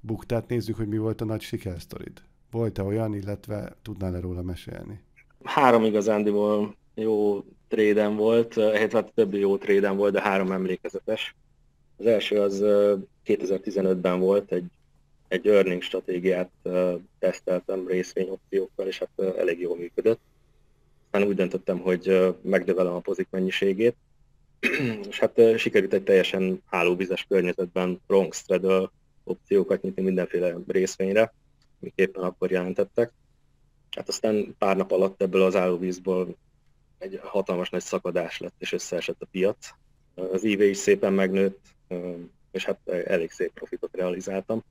buktát, 0.00 0.48
nézzük, 0.48 0.76
hogy 0.76 0.88
mi 0.88 0.98
volt 0.98 1.20
a 1.20 1.24
nagy 1.24 1.40
sikersztorid. 1.40 2.22
Volt-e 2.50 2.82
olyan, 2.82 3.14
illetve 3.14 3.76
tudnál-e 3.82 4.20
róla 4.20 4.42
mesélni? 4.42 5.00
Három 5.42 5.84
igazándiból 5.84 6.74
jó 6.94 7.44
tréden 7.68 8.16
volt, 8.16 8.54
hát 8.54 8.92
hát 8.92 9.12
többi 9.14 9.38
jó 9.38 9.56
tréden 9.56 9.96
volt, 9.96 10.12
de 10.12 10.20
három 10.20 10.52
emlékezetes. 10.52 11.34
Az 11.96 12.06
első 12.06 12.40
az 12.40 12.60
2015-ben 13.26 14.12
eh, 14.12 14.20
volt, 14.20 14.52
egy, 14.52 14.66
egy 15.28 15.46
earning 15.46 15.82
stratégiát 15.82 16.50
eh, 16.62 16.94
teszteltem 17.18 17.86
részvényopciókkal, 17.86 18.86
és 18.86 18.98
hát 18.98 19.36
elég 19.36 19.60
jól 19.60 19.76
működött. 19.76 20.20
Úgy 21.12 21.34
döntöttem, 21.34 21.78
hogy 21.78 22.34
megnövelem 22.42 22.94
a 22.94 23.00
pozik 23.00 23.28
mennyiségét, 23.30 23.96
és 25.08 25.18
hát 25.18 25.40
sikerült 25.56 25.92
egy 25.92 26.02
teljesen 26.02 26.62
állóvizes 26.66 27.26
környezetben 27.28 28.00
wrong 28.06 28.34
straddle 28.34 28.90
opciókat 29.24 29.82
nyitni 29.82 30.02
mindenféle 30.02 30.56
részvényre, 30.66 31.34
amik 31.80 31.92
éppen 31.96 32.22
akkor 32.22 32.50
jelentettek. 32.50 33.12
Hát 33.90 34.08
aztán 34.08 34.54
pár 34.58 34.76
nap 34.76 34.90
alatt 34.90 35.22
ebből 35.22 35.42
az 35.42 35.56
állóvízból 35.56 36.36
egy 36.98 37.20
hatalmas 37.22 37.70
nagy 37.70 37.82
szakadás 37.82 38.38
lett, 38.38 38.54
és 38.58 38.72
összeesett 38.72 39.22
a 39.22 39.28
piac. 39.30 39.68
Az 40.14 40.44
IV 40.44 40.60
is 40.60 40.76
szépen 40.76 41.12
megnőtt, 41.12 41.60
és 42.50 42.64
hát 42.64 42.88
elég 42.88 43.30
szép 43.30 43.52
profitot 43.52 43.96
realizáltam. 43.96 44.64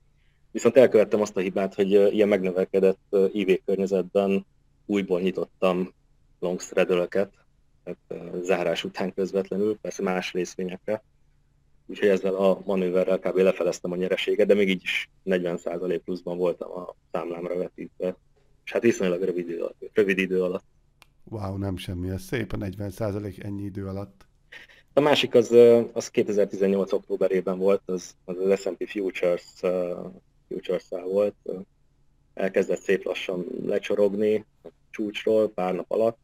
Viszont 0.50 0.76
elkövettem 0.76 1.20
azt 1.20 1.36
a 1.36 1.40
hibát, 1.40 1.74
hogy 1.74 1.90
ilyen 1.90 2.28
megnövekedett 2.28 3.16
IV 3.32 3.60
környezetben 3.64 4.46
újból 4.86 5.20
nyitottam 5.20 5.92
long 6.40 6.60
straddle 6.60 7.06
tehát 7.84 8.42
zárás 8.42 8.84
után 8.84 9.14
közvetlenül, 9.14 9.78
persze 9.78 10.02
más 10.02 10.32
részvényekre. 10.32 11.02
Úgyhogy 11.86 12.08
ezzel 12.08 12.34
a 12.34 12.60
manőverrel 12.64 13.18
kb. 13.18 13.36
lefeleztem 13.36 13.92
a 13.92 13.96
nyereséget, 13.96 14.46
de 14.46 14.54
még 14.54 14.68
így 14.68 14.82
is 14.82 15.10
40% 15.24 16.00
pluszban 16.04 16.38
voltam 16.38 16.70
a 16.70 16.94
számlámra 17.12 17.56
vetítve. 17.56 18.16
És 18.64 18.72
hát 18.72 18.82
viszonylag 18.82 19.22
rövid 19.22 19.48
idő, 19.48 19.60
alatt, 19.60 19.90
rövid 19.92 20.18
idő 20.18 20.42
alatt. 20.42 20.64
Wow, 21.24 21.56
nem 21.56 21.76
semmi, 21.76 22.10
ez 22.10 22.22
szép 22.22 22.52
a 22.52 22.56
40% 22.56 23.44
ennyi 23.44 23.62
idő 23.62 23.86
alatt. 23.86 24.26
A 24.92 25.00
másik 25.00 25.34
az, 25.34 25.50
az 25.92 26.08
2018. 26.08 26.92
októberében 26.92 27.58
volt, 27.58 27.82
az 27.84 28.14
az, 28.24 28.36
az 28.38 28.60
S&P 28.60 28.88
Futures, 28.88 29.44
uh, 29.62 30.12
futures 30.48 30.88
volt. 31.04 31.34
Elkezdett 32.34 32.80
szép 32.80 33.04
lassan 33.04 33.46
lecsorogni 33.64 34.44
a 34.62 34.68
csúcsról 34.90 35.50
pár 35.50 35.74
nap 35.74 35.90
alatt, 35.90 36.18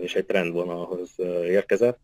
és 0.00 0.14
egy 0.14 0.26
trendvonalhoz 0.26 1.10
érkezett, 1.44 1.98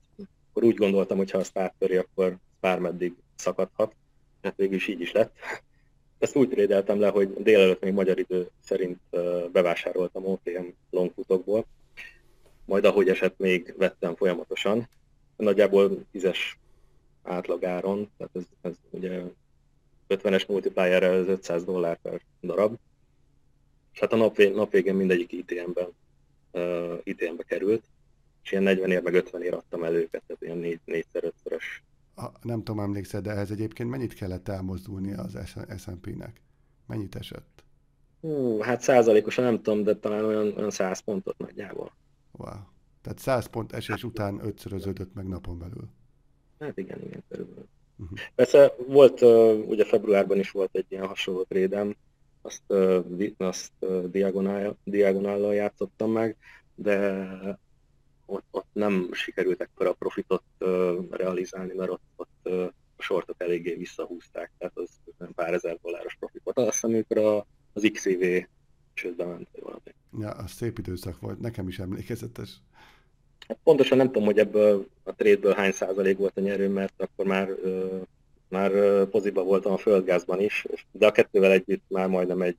akkor 0.51 0.65
úgy 0.65 0.75
gondoltam, 0.75 1.17
hogy 1.17 1.31
ha 1.31 1.39
azt 1.39 1.59
áttöri, 1.59 1.97
akkor 1.97 2.37
bármeddig 2.61 3.15
szakadhat. 3.37 3.95
Hát 4.43 4.57
végül 4.57 4.75
is 4.75 4.89
így 4.89 5.01
is 5.01 5.13
lett. 5.13 5.35
Ezt 6.19 6.37
úgy 6.37 6.49
trédeltem 6.49 7.01
le, 7.01 7.09
hogy 7.09 7.43
délelőtt 7.43 7.83
még 7.83 7.93
magyar 7.93 8.19
idő 8.19 8.49
szerint 8.61 9.01
bevásároltam 9.53 10.27
OTM 10.27 10.67
longfutokból, 10.91 11.67
majd 12.65 12.85
ahogy 12.85 13.09
esett 13.09 13.39
még 13.39 13.75
vettem 13.77 14.17
folyamatosan. 14.17 14.89
Nagyjából 15.37 16.05
10-es 16.15 16.39
átlagáron, 17.23 18.11
tehát 18.17 18.37
ez, 18.37 18.43
ez 18.61 18.75
ugye 18.91 19.23
50-es 20.09 20.49
multiplierrel 20.49 21.15
ez 21.15 21.29
500 21.29 21.65
dollár 21.65 21.99
per 22.03 22.21
darab. 22.43 22.77
És 23.93 24.01
hát 24.01 24.13
a 24.13 24.17
nap, 24.17 24.37
nap 24.37 24.71
végén 24.71 24.95
mindegyik 24.95 25.33
ITM-ben 25.33 25.89
uh, 26.53 26.99
idénbe 27.03 27.43
került, 27.43 27.85
és 28.43 28.53
ilyen 28.53 28.63
40 28.63 28.91
ér 28.91 29.03
meg 29.03 29.15
50 29.15 29.43
ér 29.43 29.55
adtam 29.55 29.85
el 29.85 29.95
őket, 29.95 30.23
tehát 30.27 30.43
ilyen 30.43 30.59
négy, 30.59 30.81
négyszer, 30.85 31.25
ötszörös. 31.25 31.83
Nem 32.43 32.63
tudom, 32.63 32.81
emlékszel, 32.81 33.21
de 33.21 33.31
ehhez 33.31 33.51
egyébként 33.51 33.91
mennyit 33.91 34.15
kellett 34.15 34.49
elmozdulni 34.49 35.15
az 35.15 35.39
S&P-nek? 35.77 36.41
Mennyit 36.87 37.15
esett? 37.15 37.65
Hú, 38.21 38.59
hát 38.59 38.81
százalékosan 38.81 39.45
nem 39.45 39.63
tudom, 39.63 39.83
de 39.83 39.97
talán 39.97 40.25
olyan, 40.25 40.53
olyan 40.57 40.71
100 40.71 41.01
pontot 41.01 41.39
nagyjából. 41.39 41.93
Wow. 42.33 42.55
Tehát 43.03 43.19
100 43.19 43.47
pont 43.47 43.73
esés 43.73 44.05
után 44.05 44.41
ötszöröződött 44.45 45.15
meg 45.15 45.29
napon 45.29 45.59
belül. 45.59 45.89
Hát 46.59 46.79
igen, 46.79 47.03
igen, 47.03 47.23
körülbelül. 47.29 47.67
Uh-huh. 47.97 48.19
Persze 48.35 48.75
volt, 48.87 49.23
uh, 49.23 49.69
ugye 49.69 49.85
februárban 49.85 50.39
is 50.39 50.51
volt 50.51 50.77
egy 50.77 50.87
ilyen 50.89 51.07
hasonló 51.07 51.43
trédem, 51.43 51.97
azt, 52.43 52.73
azt 53.37 53.73
diagonállal 54.85 55.55
játszottam 55.55 56.13
meg, 56.13 56.37
de 56.75 57.29
ott, 58.27 58.47
ott 58.51 58.69
nem 58.73 59.09
sikerült 59.13 59.61
ekkora 59.61 59.91
a 59.91 59.95
profitot 59.99 60.43
realizálni, 61.11 61.73
mert 61.75 61.91
ott, 61.91 62.03
ott 62.17 62.49
a 62.97 63.03
sortok 63.03 63.43
eléggé 63.43 63.75
visszahúzták, 63.75 64.51
tehát 64.59 64.79
az 64.79 64.89
pár 65.35 65.55
ezer 65.55 65.79
dolláros 65.83 66.17
profit 66.19 66.41
volt. 66.45 66.59
Azt 66.59 66.73
hiszem, 66.73 66.91
amikor 66.91 67.19
a, 67.19 67.47
az 67.73 67.89
XCV 67.93 68.25
csődbe 68.95 69.25
ment, 69.25 69.49
vagy 69.53 69.63
valami. 69.63 69.95
Ja, 70.19 70.31
az 70.31 70.51
szép 70.51 70.79
időszak 70.79 71.21
volt, 71.21 71.41
nekem 71.41 71.69
is 71.69 71.79
emlékezetes. 71.79 72.51
Hát 73.49 73.59
pontosan 73.63 73.97
nem 73.99 74.07
tudom, 74.07 74.25
hogy 74.25 74.39
ebből 74.39 74.87
a 75.03 75.15
trade 75.15 75.55
hány 75.55 75.73
százalék 75.73 76.19
volt 76.19 76.37
a 76.37 76.41
nyerő, 76.41 76.69
mert 76.69 77.03
akkor 77.03 77.27
már 77.27 77.49
már 78.53 79.05
poziba 79.05 79.43
voltam 79.43 79.73
a 79.73 79.77
földgázban 79.77 80.41
is, 80.41 80.67
de 80.91 81.07
a 81.07 81.13
kettővel 81.13 81.53
együtt 81.53 81.85
már 81.89 82.09
majdnem 82.09 82.43
egy 82.43 82.59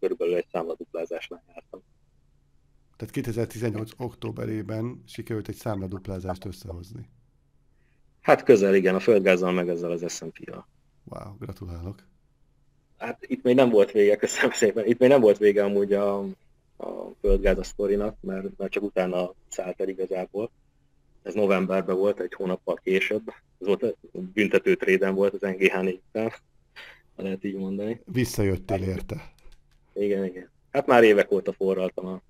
körülbelül 0.00 0.34
egy 0.34 0.46
számladuplázásnál 0.52 1.42
jártam. 1.48 1.80
Tehát 2.96 3.14
2018. 3.14 3.90
októberében 3.96 5.02
sikerült 5.06 5.48
egy 5.48 5.54
számladuplázást 5.54 6.44
összehozni. 6.44 7.08
Hát 8.20 8.42
közel, 8.42 8.74
igen, 8.74 8.94
a 8.94 9.00
földgázzal 9.00 9.52
meg 9.52 9.68
ezzel 9.68 9.90
az 9.90 10.12
S&P-val. 10.12 10.66
Wow, 11.04 11.36
gratulálok. 11.38 12.04
Hát 12.98 13.26
itt 13.26 13.42
még 13.42 13.54
nem 13.54 13.70
volt 13.70 13.90
vége, 13.90 14.16
köszönöm 14.16 14.50
szépen. 14.50 14.86
Itt 14.86 14.98
még 14.98 15.08
nem 15.08 15.20
volt 15.20 15.38
vége 15.38 15.64
amúgy 15.64 15.92
a, 15.92 16.18
a 16.76 17.10
földgáz 17.20 17.58
a 17.58 17.62
sztorinak, 17.62 18.16
mert, 18.20 18.58
mert 18.58 18.72
csak 18.72 18.82
utána 18.82 19.34
szállt 19.48 19.80
el 19.80 19.88
igazából. 19.88 20.50
Ez 21.22 21.34
novemberben 21.34 21.96
volt, 21.96 22.20
egy 22.20 22.34
hónappal 22.34 22.74
később. 22.74 23.32
Ez 23.60 23.66
volt 23.66 23.96
büntető 24.20 24.74
tréden 24.74 25.14
volt 25.14 25.34
az 25.34 25.40
NGH 25.40 25.82
4 25.82 26.00
ha 27.16 27.22
lehet 27.22 27.44
így 27.44 27.54
mondani. 27.54 28.00
Visszajöttél 28.04 28.82
érte. 28.82 29.32
Igen, 29.92 30.24
igen. 30.24 30.50
Hát 30.70 30.86
már 30.86 31.02
évek 31.02 31.30
óta 31.30 31.52
forraltam 31.52 32.06
a 32.06 32.20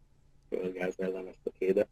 földgáz 0.49 0.94
ellen 0.99 1.26
ezt 1.26 1.38
a 1.44 1.50
trédet. 1.59 1.88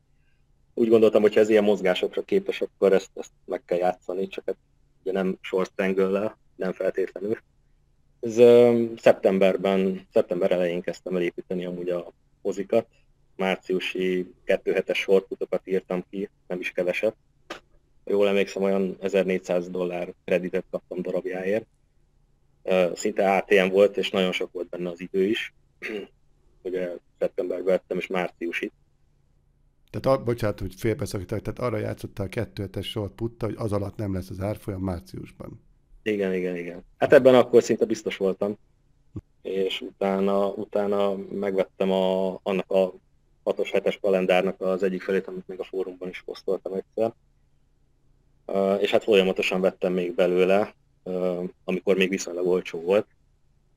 Úgy 0.74 0.88
gondoltam, 0.88 1.22
hogy 1.22 1.34
ha 1.34 1.40
ez 1.40 1.48
ilyen 1.48 1.64
mozgásokra 1.64 2.22
képes, 2.22 2.60
akkor 2.60 2.92
ezt, 2.92 3.10
ezt 3.14 3.32
meg 3.44 3.62
kell 3.64 3.78
játszani, 3.78 4.28
csak 4.28 4.44
hát 4.46 4.56
ugye 5.02 5.12
nem 5.12 5.38
short 5.40 5.72
triangle 5.74 6.36
nem 6.56 6.72
feltétlenül. 6.72 7.38
Ez 8.20 8.34
szeptemberben, 9.00 10.06
szeptember 10.12 10.50
elején 10.50 10.80
kezdtem 10.80 11.16
el 11.16 11.22
építeni 11.22 11.64
amúgy 11.64 11.88
a 11.88 12.12
mozikat, 12.42 12.86
márciusi 13.36 14.34
2 14.44 14.72
hetes 14.72 14.98
sorputokat 14.98 15.66
írtam 15.66 16.04
ki, 16.10 16.30
nem 16.46 16.60
is 16.60 16.70
keveset. 16.72 17.16
Jól 18.08 18.28
emlékszem, 18.28 18.62
olyan 18.62 18.96
1400 19.00 19.68
dollár 19.68 20.14
kreditet 20.24 20.64
kaptam 20.70 21.02
darabjáért. 21.02 21.66
Szinte 22.94 23.36
ATM 23.36 23.70
volt, 23.70 23.96
és 23.96 24.10
nagyon 24.10 24.32
sok 24.32 24.52
volt 24.52 24.68
benne 24.68 24.90
az 24.90 25.00
idő 25.00 25.24
is. 25.24 25.54
Ugye 26.62 26.96
szeptemberben 27.18 27.64
vettem, 27.64 27.98
és 27.98 28.06
márciusit. 28.06 28.72
Tehát, 29.90 30.24
bocsánat, 30.24 30.60
hogy 30.60 30.74
félbeszakítok, 30.74 31.40
tehát 31.42 31.58
arra 31.58 31.78
játszottál 31.78 32.26
a 32.26 32.28
kettő 32.28 32.62
hetes 32.62 32.90
sort 32.90 33.12
putta, 33.12 33.46
hogy 33.46 33.54
az 33.58 33.72
alatt 33.72 33.96
nem 33.96 34.14
lesz 34.14 34.30
az 34.30 34.40
árfolyam 34.40 34.80
márciusban. 34.80 35.62
Igen, 36.02 36.34
igen, 36.34 36.56
igen. 36.56 36.84
Hát 36.98 37.12
ebben 37.12 37.34
akkor 37.34 37.62
szinte 37.62 37.84
biztos 37.84 38.16
voltam. 38.16 38.56
És 39.42 39.80
utána, 39.80 40.48
utána 40.48 41.16
megvettem 41.16 41.90
a, 41.90 42.40
annak 42.42 42.70
a 42.70 42.94
6-os, 43.44 43.68
7-es 43.72 43.96
kalendárnak 44.00 44.60
az 44.60 44.82
egyik 44.82 45.02
felét, 45.02 45.26
amit 45.26 45.48
még 45.48 45.60
a 45.60 45.64
fórumban 45.64 46.08
is 46.08 46.22
posztoltam 46.22 46.72
egyszer. 46.72 47.12
És 48.80 48.90
hát 48.90 49.02
folyamatosan 49.02 49.60
vettem 49.60 49.92
még 49.92 50.14
belőle, 50.14 50.74
amikor 51.64 51.96
még 51.96 52.08
viszonylag 52.08 52.46
olcsó 52.46 52.80
volt. 52.80 53.06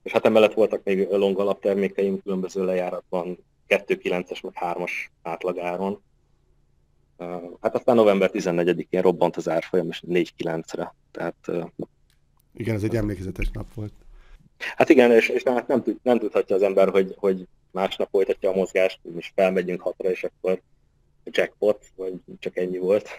És 0.03 0.11
hát 0.11 0.25
emellett 0.25 0.53
voltak 0.53 0.83
még 0.83 1.09
long 1.09 1.39
alaptermékeim 1.39 2.21
különböző 2.21 2.65
lejáratban, 2.65 3.37
2.9-es, 3.67 4.43
meg 4.43 4.53
3-as 4.59 4.91
átlagáron. 5.21 6.01
Hát 7.61 7.75
aztán 7.75 7.95
november 7.95 8.29
14-én 8.33 9.01
robbant 9.01 9.35
az 9.35 9.49
árfolyam, 9.49 9.87
és 9.87 10.03
4.9-re. 10.07 10.95
Tehát, 11.11 11.67
igen, 12.53 12.75
ez 12.75 12.83
egy 12.83 12.95
emlékezetes 12.95 13.49
nap 13.53 13.73
volt. 13.73 13.93
Hát 14.75 14.89
igen, 14.89 15.11
és, 15.11 15.29
és 15.29 15.43
hát 15.43 15.67
nem, 15.67 15.83
tud, 15.83 15.97
nem 16.03 16.19
tudhatja 16.19 16.55
az 16.55 16.61
ember, 16.61 16.89
hogy, 16.89 17.15
hogy 17.17 17.47
másnap 17.71 18.09
folytatja 18.11 18.49
a 18.49 18.55
mozgást, 18.55 18.99
és 19.17 19.31
felmegyünk 19.35 19.81
hatra, 19.81 20.09
és 20.09 20.23
akkor 20.23 20.61
jackpot, 21.23 21.85
vagy 21.95 22.13
csak 22.39 22.57
ennyi 22.57 22.77
volt. 22.77 23.09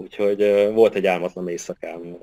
Úgyhogy 0.00 0.70
volt 0.72 0.94
egy 0.94 1.06
álmatlan 1.06 1.48
éjszakám 1.48 2.18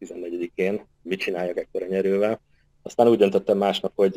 14-én, 0.00 0.84
mit 1.02 1.20
csináljak 1.20 1.56
ekkor 1.56 1.82
a 1.82 1.86
nyerővel. 1.86 2.40
Aztán 2.82 3.08
úgy 3.08 3.18
döntöttem 3.18 3.58
másnap, 3.58 3.92
hogy 3.94 4.14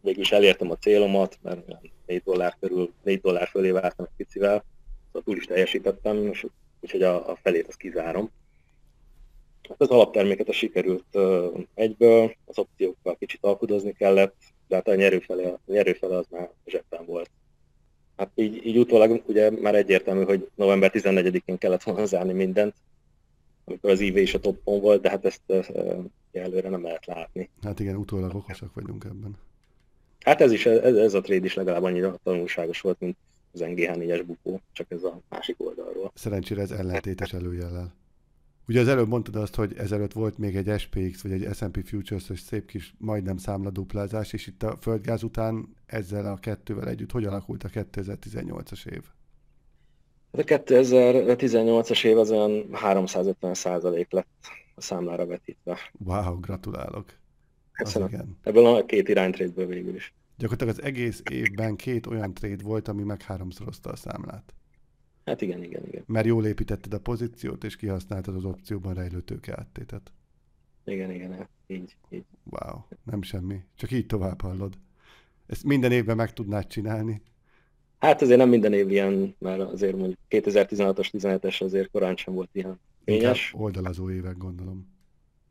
végül 0.00 0.22
is 0.22 0.32
elértem 0.32 0.70
a 0.70 0.76
célomat, 0.76 1.38
mert 1.42 1.60
4 2.06 2.22
dollár 2.24 2.56
körül, 2.60 2.92
4 3.02 3.20
dollár 3.20 3.48
fölé 3.48 3.70
vártam 3.70 4.06
egy 4.06 4.16
picivel, 4.16 4.64
szóval 5.06 5.22
túl 5.22 5.36
is 5.36 5.44
teljesítettem, 5.44 6.26
és 6.26 6.46
úgyhogy 6.80 7.02
a, 7.02 7.30
a 7.30 7.36
felét 7.42 7.66
azt 7.66 7.78
kizárom. 7.78 8.30
Hát 9.68 9.80
az 9.80 9.88
alapterméket 9.88 10.48
a 10.48 10.52
sikerült 10.52 11.18
egyből, 11.74 12.34
az 12.44 12.58
opciókkal 12.58 13.16
kicsit 13.16 13.44
alkudozni 13.44 13.92
kellett, 13.92 14.36
de 14.68 14.74
hát 14.76 14.88
a 14.88 14.94
nyerőfele, 14.94 15.48
a 15.48 15.60
nyerőfele 15.66 16.16
az 16.16 16.26
már 16.30 16.50
zsebben 16.66 17.04
volt. 17.06 17.30
Hát 18.18 18.30
így, 18.34 18.66
így 18.66 18.78
utólag 18.78 19.22
ugye 19.26 19.50
már 19.50 19.74
egyértelmű, 19.74 20.24
hogy 20.24 20.48
november 20.54 20.90
14-én 20.94 21.58
kellett 21.58 21.82
volna 21.82 22.04
zárni 22.04 22.32
mindent, 22.32 22.74
amikor 23.64 23.90
az 23.90 24.00
IV 24.00 24.16
is 24.16 24.34
a 24.34 24.40
toppon 24.40 24.80
volt, 24.80 25.02
de 25.02 25.10
hát 25.10 25.24
ezt 25.24 25.40
uh, 25.46 26.04
előre 26.32 26.68
nem 26.68 26.82
lehet 26.82 27.06
látni. 27.06 27.50
Hát 27.62 27.80
igen, 27.80 27.96
utólag 27.96 28.34
okosak 28.34 28.74
vagyunk 28.74 29.04
ebben. 29.04 29.36
Hát 30.24 30.40
ez 30.40 30.52
is, 30.52 30.66
ez, 30.66 30.96
ez 30.96 31.14
a 31.14 31.20
trade 31.20 31.44
is 31.44 31.54
legalább 31.54 31.82
annyira 31.82 32.18
tanulságos 32.22 32.80
volt, 32.80 33.00
mint 33.00 33.16
az 33.52 33.60
NGH 33.60 33.90
4-es 33.94 34.22
bukó, 34.26 34.60
csak 34.72 34.86
ez 34.90 35.02
a 35.02 35.20
másik 35.28 35.56
oldalról. 35.58 36.12
Szerencsére 36.14 36.60
ez 36.60 36.70
ellentétes 36.70 37.32
előjellel. 37.32 37.94
Ugye 38.68 38.80
az 38.80 38.88
előbb 38.88 39.08
mondtad 39.08 39.36
azt, 39.36 39.54
hogy 39.54 39.74
ezelőtt 39.76 40.12
volt 40.12 40.38
még 40.38 40.56
egy 40.56 40.80
SPX, 40.80 41.22
vagy 41.22 41.32
egy 41.32 41.54
S&P 41.54 41.86
Futures-ös 41.86 42.40
szép 42.40 42.66
kis 42.66 42.94
majdnem 42.98 43.36
számladuplázás, 43.36 44.32
és 44.32 44.46
itt 44.46 44.62
a 44.62 44.76
földgáz 44.80 45.22
után 45.22 45.74
ezzel 45.86 46.32
a 46.32 46.36
kettővel 46.36 46.88
együtt 46.88 47.10
hogy 47.10 47.24
alakult 47.24 47.64
a 47.64 47.68
2018-as 47.68 48.86
év? 48.86 49.02
Hát 50.32 50.50
a 50.50 50.62
2018-as 50.62 52.04
év 52.04 52.18
az 52.18 52.30
olyan 52.30 52.66
350 52.72 53.54
százalék 53.54 54.12
lett 54.12 54.46
a 54.74 54.80
számlára 54.80 55.26
vetítve. 55.26 55.78
Wow, 56.04 56.40
gratulálok. 56.40 57.12
Köszönöm. 57.72 58.08
Igen. 58.08 58.38
Ebből 58.42 58.66
a 58.66 58.84
két 58.84 59.08
iránytrédből 59.08 59.66
végül 59.66 59.94
is. 59.94 60.14
Gyakorlatilag 60.36 60.78
az 60.78 60.84
egész 60.84 61.22
évben 61.30 61.76
két 61.76 62.06
olyan 62.06 62.34
trade 62.34 62.62
volt, 62.62 62.88
ami 62.88 63.02
meg 63.02 63.22
háromszorozta 63.22 63.90
a 63.90 63.96
számlát. 63.96 64.54
Hát 65.28 65.40
igen, 65.40 65.62
igen, 65.62 65.86
igen. 65.86 66.02
Mert 66.06 66.26
jól 66.26 66.46
építetted 66.46 66.94
a 66.94 67.00
pozíciót, 67.00 67.64
és 67.64 67.76
kihasználtad 67.76 68.36
az 68.36 68.44
opcióban 68.44 68.94
rejlő 68.94 69.20
tőke 69.20 69.54
áttétet. 69.58 70.12
Igen, 70.84 71.10
igen, 71.10 71.48
így, 71.66 71.96
így. 72.10 72.24
Wow, 72.44 72.80
nem 73.04 73.22
semmi. 73.22 73.60
Csak 73.74 73.90
így 73.90 74.06
tovább 74.06 74.40
hallod. 74.40 74.74
Ezt 75.46 75.64
minden 75.64 75.92
évben 75.92 76.16
meg 76.16 76.32
tudnád 76.32 76.66
csinálni? 76.66 77.22
Hát 77.98 78.22
azért 78.22 78.38
nem 78.38 78.48
minden 78.48 78.72
év 78.72 78.90
ilyen, 78.90 79.34
mert 79.38 79.60
azért 79.60 79.96
mondjuk 79.96 80.18
2016-os, 80.30 81.08
17-es 81.12 81.62
azért 81.62 81.90
korán 81.90 82.16
sem 82.16 82.34
volt 82.34 82.48
ilyen 82.52 82.80
fényes. 83.04 83.52
oldalazó 83.56 84.10
évek 84.10 84.36
gondolom. 84.36 84.96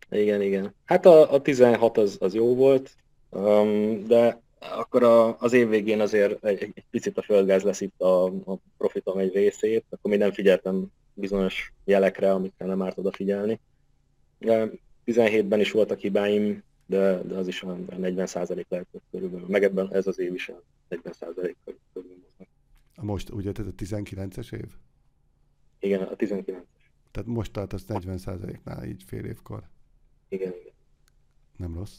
Igen, 0.09 0.41
igen. 0.41 0.73
Hát 0.85 1.05
a, 1.05 1.33
a 1.33 1.41
16 1.41 1.97
az, 1.97 2.17
az 2.19 2.33
jó 2.33 2.55
volt, 2.55 2.95
um, 3.29 4.03
de 4.07 4.41
akkor 4.59 5.03
a, 5.03 5.39
az 5.39 5.53
év 5.53 5.69
végén 5.69 5.99
azért 5.99 6.45
egy, 6.45 6.61
egy 6.61 6.85
picit 6.89 7.17
a 7.17 7.21
földgáz 7.21 7.63
lesz 7.63 7.81
itt 7.81 8.01
a, 8.01 8.25
a 8.25 8.59
profitom 8.77 9.17
egy 9.17 9.33
részét, 9.33 9.85
akkor 9.89 10.11
még 10.11 10.19
nem 10.19 10.31
figyeltem 10.31 10.91
bizonyos 11.13 11.73
jelekre, 11.85 12.31
amikre 12.31 12.65
nem 12.65 12.81
árt 12.81 12.97
odafigyelni. 12.97 13.59
De 14.39 14.69
17-ben 15.05 15.59
is 15.59 15.71
voltak 15.71 15.99
hibáim, 15.99 16.63
de, 16.85 17.21
de 17.21 17.35
az 17.35 17.47
is 17.47 17.63
olyan 17.63 17.85
40% 17.89 18.65
lehet 18.67 18.87
körülbelül. 19.11 19.47
Meg 19.47 19.63
ebben 19.63 19.93
ez 19.93 20.07
az 20.07 20.19
év 20.19 20.33
is 20.33 20.51
40% 20.89 21.55
körülbelül. 21.93 22.25
A 22.95 23.03
most, 23.03 23.29
ugye, 23.29 23.51
ez 23.55 23.65
a 23.65 23.73
19-es 23.77 24.53
év? 24.53 24.65
Igen, 25.79 26.01
a 26.01 26.15
19-es. 26.15 26.63
Tehát 27.11 27.29
most 27.29 27.51
tartasz 27.51 27.85
40%-nál 27.87 28.85
így 28.85 29.03
fél 29.03 29.25
évkor? 29.25 29.63
Igen, 30.29 30.53
igen. 30.59 30.73
Nem 31.57 31.73
rossz. 31.73 31.97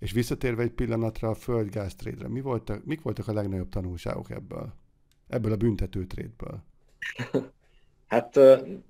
És 0.00 0.12
visszatérve 0.12 0.62
egy 0.62 0.70
pillanatra 0.70 1.28
a 1.28 1.34
földgáz 1.34 1.94
trédre, 1.94 2.28
mi 2.28 2.40
voltak, 2.40 2.84
mik 2.84 3.02
voltak 3.02 3.28
a 3.28 3.32
legnagyobb 3.32 3.68
tanulságok 3.68 4.30
ebből? 4.30 4.72
Ebből 5.28 5.52
a 5.52 5.56
büntető 5.56 6.06
trédből? 6.06 6.62
Hát 8.10 8.38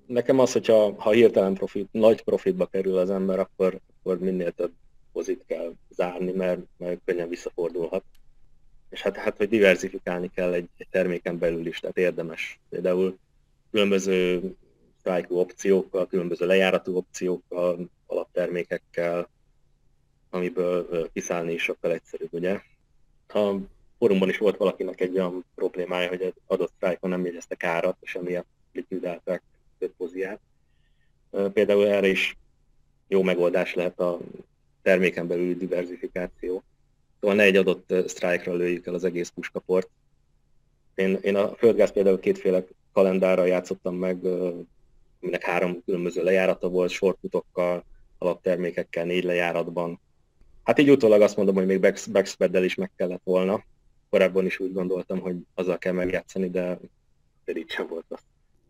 nekem 0.06 0.38
az, 0.38 0.52
hogyha 0.52 0.94
ha 0.98 1.10
hirtelen 1.10 1.54
profit, 1.54 1.88
nagy 1.92 2.22
profitba 2.22 2.66
kerül 2.66 2.98
az 2.98 3.10
ember, 3.10 3.38
akkor, 3.38 3.80
akkor 3.98 4.18
minél 4.18 4.52
több 4.52 4.72
pozit 5.12 5.44
kell 5.46 5.72
zárni, 5.90 6.32
mert, 6.32 6.60
mert 6.76 7.00
könnyen 7.04 7.28
visszafordulhat. 7.28 8.04
És 8.90 9.02
hát, 9.02 9.16
hát 9.16 9.36
hogy 9.36 9.48
diversifikálni 9.48 10.30
kell 10.34 10.52
egy, 10.52 10.68
egy 10.76 10.88
terméken 10.90 11.38
belül 11.38 11.66
is, 11.66 11.80
tehát 11.80 11.98
érdemes. 11.98 12.60
Például 12.68 13.18
különböző 13.70 14.42
strike 14.98 15.34
opciókkal, 15.34 16.06
különböző 16.06 16.46
lejáratú 16.46 16.96
opciókkal, 16.96 17.90
alaptermékekkel, 18.06 19.28
amiből 20.30 21.10
kiszállni 21.12 21.52
is 21.52 21.62
sokkal 21.62 21.92
egyszerűbb, 21.92 22.32
ugye. 22.32 22.60
A 23.28 23.54
forumban 23.98 24.28
is 24.28 24.38
volt 24.38 24.56
valakinek 24.56 25.00
egy 25.00 25.14
olyan 25.14 25.44
problémája, 25.54 26.08
hogy 26.08 26.22
egy 26.22 26.34
adott 26.46 26.72
strike 26.76 27.08
nem 27.08 27.24
jegyeztek 27.24 27.64
árat, 27.64 27.96
és 28.00 28.14
emiatt 28.14 28.46
likvidálták 28.72 29.42
több 29.78 29.92
poziát. 29.96 30.40
Például 31.52 31.86
erre 31.86 32.08
is 32.08 32.36
jó 33.08 33.22
megoldás 33.22 33.74
lehet 33.74 34.00
a 34.00 34.18
terméken 34.82 35.26
belüli 35.26 35.56
diversifikáció. 35.56 36.62
Szóval 37.20 37.36
ne 37.36 37.42
egy 37.42 37.56
adott 37.56 37.94
strike-ra 38.08 38.54
lőjük 38.54 38.86
el 38.86 38.94
az 38.94 39.04
egész 39.04 39.28
puskaport. 39.28 39.88
Én, 40.94 41.18
én 41.22 41.36
a 41.36 41.54
földgáz 41.54 41.92
például 41.92 42.20
kétféle 42.20 42.64
kalendárral 42.92 43.46
játszottam 43.46 43.94
meg, 43.94 44.24
aminek 45.20 45.42
három 45.42 45.82
különböző 45.84 46.22
lejárata 46.22 46.68
volt, 46.68 46.90
sortputokkal, 46.90 47.84
alaptermékekkel, 48.18 49.04
négy 49.04 49.24
lejáratban. 49.24 50.00
Hát 50.64 50.78
így 50.78 50.90
utólag 50.90 51.20
azt 51.20 51.36
mondom, 51.36 51.54
hogy 51.54 51.66
még 51.66 51.80
backspread 52.12 52.64
is 52.64 52.74
meg 52.74 52.90
kellett 52.96 53.22
volna. 53.24 53.64
Korábban 54.10 54.46
is 54.46 54.58
úgy 54.58 54.72
gondoltam, 54.72 55.20
hogy 55.20 55.36
azzal 55.54 55.78
kell 55.78 55.92
megjátszani, 55.92 56.50
de 56.50 56.78
így 57.54 57.70
sem 57.70 57.86
volt 57.86 58.04
az. 58.08 58.20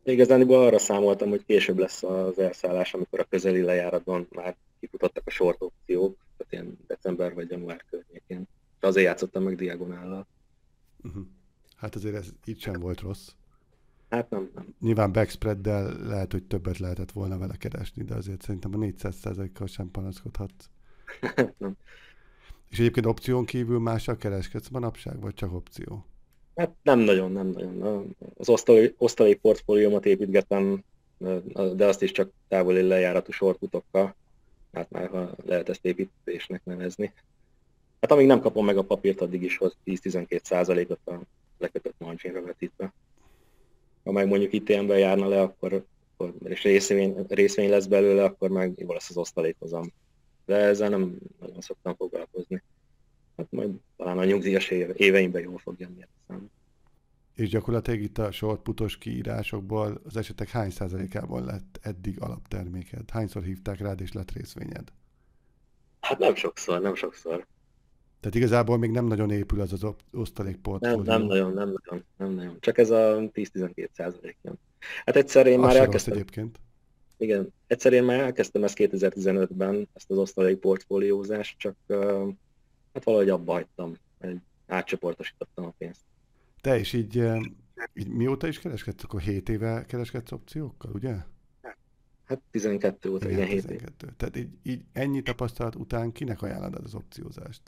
Igazán 0.03 0.42
arra 0.42 0.79
számoltam, 0.79 1.29
hogy 1.29 1.44
később 1.44 1.79
lesz 1.79 2.03
az 2.03 2.38
elszállás, 2.38 2.94
amikor 2.94 3.20
a 3.20 3.24
közeli 3.24 3.61
lejáratban 3.61 4.29
már 4.31 4.57
kifutottak 4.81 5.22
a 5.26 5.31
short 5.31 5.62
opciók, 5.62 6.16
tehát 6.37 6.53
ilyen 6.53 6.79
december 6.87 7.35
vagy 7.35 7.50
január 7.50 7.85
környékén. 7.90 8.48
És 8.81 8.87
azért 8.87 9.07
játszottam 9.07 9.42
meg 9.42 9.57
diagonállal. 9.57 10.26
Uh-huh. 11.03 11.24
Hát 11.76 11.94
azért 11.94 12.14
ez 12.14 12.29
így 12.44 12.61
sem 12.61 12.81
volt 12.81 13.00
rossz. 13.00 13.29
Hát 14.09 14.31
nem, 14.31 14.50
nem. 14.55 14.74
Nyilván 14.81 15.12
backspreaddel 15.12 16.07
lehet, 16.07 16.33
hogy 16.33 16.44
többet 16.44 16.79
lehetett 16.79 17.12
volna 17.12 17.38
vele 17.38 17.57
keresni, 17.57 18.05
de 18.05 18.14
azért 18.14 18.42
szerintem 18.42 18.74
a 18.74 18.79
400%-kal 18.79 19.66
sem 19.66 19.90
panaszkodhatsz. 19.90 20.68
nem. 21.59 21.77
És 22.70 22.79
egyébként 22.79 23.07
opción 23.07 23.44
kívül 23.44 23.79
mással 23.79 24.16
kereskedsz 24.16 24.68
manapság, 24.68 25.20
vagy 25.20 25.35
csak 25.35 25.53
opció? 25.53 26.05
Hát 26.57 26.70
nem 26.83 26.99
nagyon, 26.99 27.33
nem 27.33 27.46
nagyon. 27.46 28.16
Az 28.37 28.49
osztali, 28.49 28.94
osztali 28.99 29.35
portfóliómat 29.35 30.07
építgetem, 30.07 30.85
de 31.75 31.87
azt 31.87 32.03
is 32.03 32.12
csak 32.12 32.31
távoli 32.49 32.83
lejáratú 32.83 33.33
sorputokkal. 33.33 34.14
Hát 34.73 34.90
már 34.90 35.09
ha 35.09 35.35
lehet 35.44 35.68
ezt 35.68 35.85
építésnek 35.85 36.64
nevezni. 36.64 37.12
Hát 38.01 38.12
amíg 38.12 38.27
nem 38.27 38.40
kapom 38.40 38.64
meg 38.64 38.77
a 38.77 38.83
papírt, 38.83 39.20
addig 39.20 39.42
is 39.42 39.57
hoz 39.57 39.77
10-12 39.87 40.40
százalékot 40.42 41.01
a 41.07 41.20
lekötött 41.59 41.94
marginra 41.99 42.42
vetítve. 42.42 42.92
Ha 44.05 44.12
meg 44.12 44.29
mondjuk 44.29 44.53
itt 44.53 44.68
ilyenben 44.68 44.99
járna 44.99 45.29
le, 45.29 45.40
akkor, 45.40 45.85
akkor 46.16 46.35
és 46.44 46.62
részvény, 46.62 47.25
részvény 47.29 47.70
lesz 47.70 47.87
belőle, 47.87 48.25
akkor 48.25 48.51
meg 48.51 48.73
jó 48.79 48.92
lesz 48.92 49.11
az 49.11 49.16
osztalékozam. 49.16 49.92
De 50.51 50.57
ezzel 50.57 50.89
nem 50.89 51.19
nagyon 51.41 51.61
szoktam 51.61 51.95
foglalkozni. 51.95 52.63
Hát 53.37 53.47
majd 53.51 53.71
talán 53.97 54.19
a 54.19 54.25
nyugdíjas 54.25 54.71
éveimben 54.95 55.43
jól 55.43 55.59
fog 55.59 55.81
jönni 55.81 56.07
a 56.29 56.35
És 57.35 57.49
gyakorlatilag 57.49 58.01
itt 58.01 58.19
a 58.19 58.31
short 58.31 58.63
putos 58.63 58.99
kiírásokból 58.99 60.01
az 60.05 60.17
esetek 60.17 60.49
hány 60.49 60.71
százalékában 60.71 61.45
lett 61.45 61.79
eddig 61.83 62.21
alapterméked? 62.21 63.11
Hányszor 63.11 63.43
hívták 63.43 63.81
rád 63.81 64.01
és 64.01 64.13
lett 64.13 64.31
részvényed? 64.31 64.93
Hát 66.01 66.19
nem 66.19 66.35
sokszor, 66.35 66.81
nem 66.81 66.95
sokszor. 66.95 67.47
Tehát 68.21 68.37
igazából 68.37 68.79
még 68.79 68.91
nem 68.91 69.07
nagyon 69.07 69.31
épül 69.31 69.61
az 69.61 69.73
az 69.73 69.87
osztalék 70.13 70.57
portfólió. 70.57 71.03
Nem, 71.03 71.19
nem 71.19 71.27
nagyon, 71.27 71.53
nem 71.53 71.69
nagyon, 71.69 72.05
nem 72.17 72.31
nagyon. 72.31 72.57
Csak 72.61 72.79
ez 72.79 72.91
a 72.91 73.17
10-12 73.17 73.89
százalék. 73.93 74.39
Hát 75.05 75.17
egyszer 75.17 75.47
én 75.47 75.59
az 75.59 75.65
már 75.65 75.77
elkezdtem... 75.77 76.15
egyébként. 76.15 76.61
Igen, 77.17 77.53
egyszer 77.70 77.92
én 77.92 78.04
már 78.04 78.20
elkezdtem 78.20 78.64
ezt 78.64 78.76
2015-ben, 78.78 79.88
ezt 79.92 80.11
az 80.11 80.18
osztalék 80.18 80.59
portfóliózást, 80.59 81.59
csak 81.59 81.76
hát 82.92 83.04
valahogy 83.04 83.28
abba 83.28 83.52
hagytam, 83.52 83.96
átcsoportosítottam 84.66 85.64
a 85.64 85.74
pénzt. 85.78 86.00
Te 86.61 86.78
is 86.78 86.92
így, 86.92 87.24
így 87.94 88.09
mióta 88.09 88.48
is 88.48 88.59
kereskedsz? 88.59 89.04
Akkor 89.04 89.20
7 89.20 89.48
éve 89.48 89.85
kereskedsz 89.87 90.33
opciókkal, 90.33 90.90
ugye? 90.92 91.14
Hát 92.24 92.40
12 92.50 93.11
óta, 93.11 93.30
igen, 93.30 93.38
igen 93.38 93.50
7 93.50 93.66
12. 93.66 94.06
Év. 94.06 94.12
Tehát 94.16 94.37
így, 94.37 94.48
így 94.62 94.85
ennyi 94.92 95.22
tapasztalat 95.22 95.74
után 95.74 96.12
kinek 96.12 96.42
ajánlod 96.42 96.85
az 96.85 96.94
opciózást? 96.94 97.62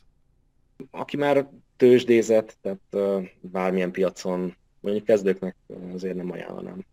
Aki 0.90 1.16
már 1.16 1.48
tőzsdézett, 1.76 2.56
tehát 2.60 2.80
uh, 2.92 3.28
bármilyen 3.40 3.92
piacon, 3.92 4.54
mondjuk 4.80 5.04
kezdőknek 5.04 5.56
azért 5.92 6.16
nem 6.16 6.30
ajánlanám. 6.30 6.84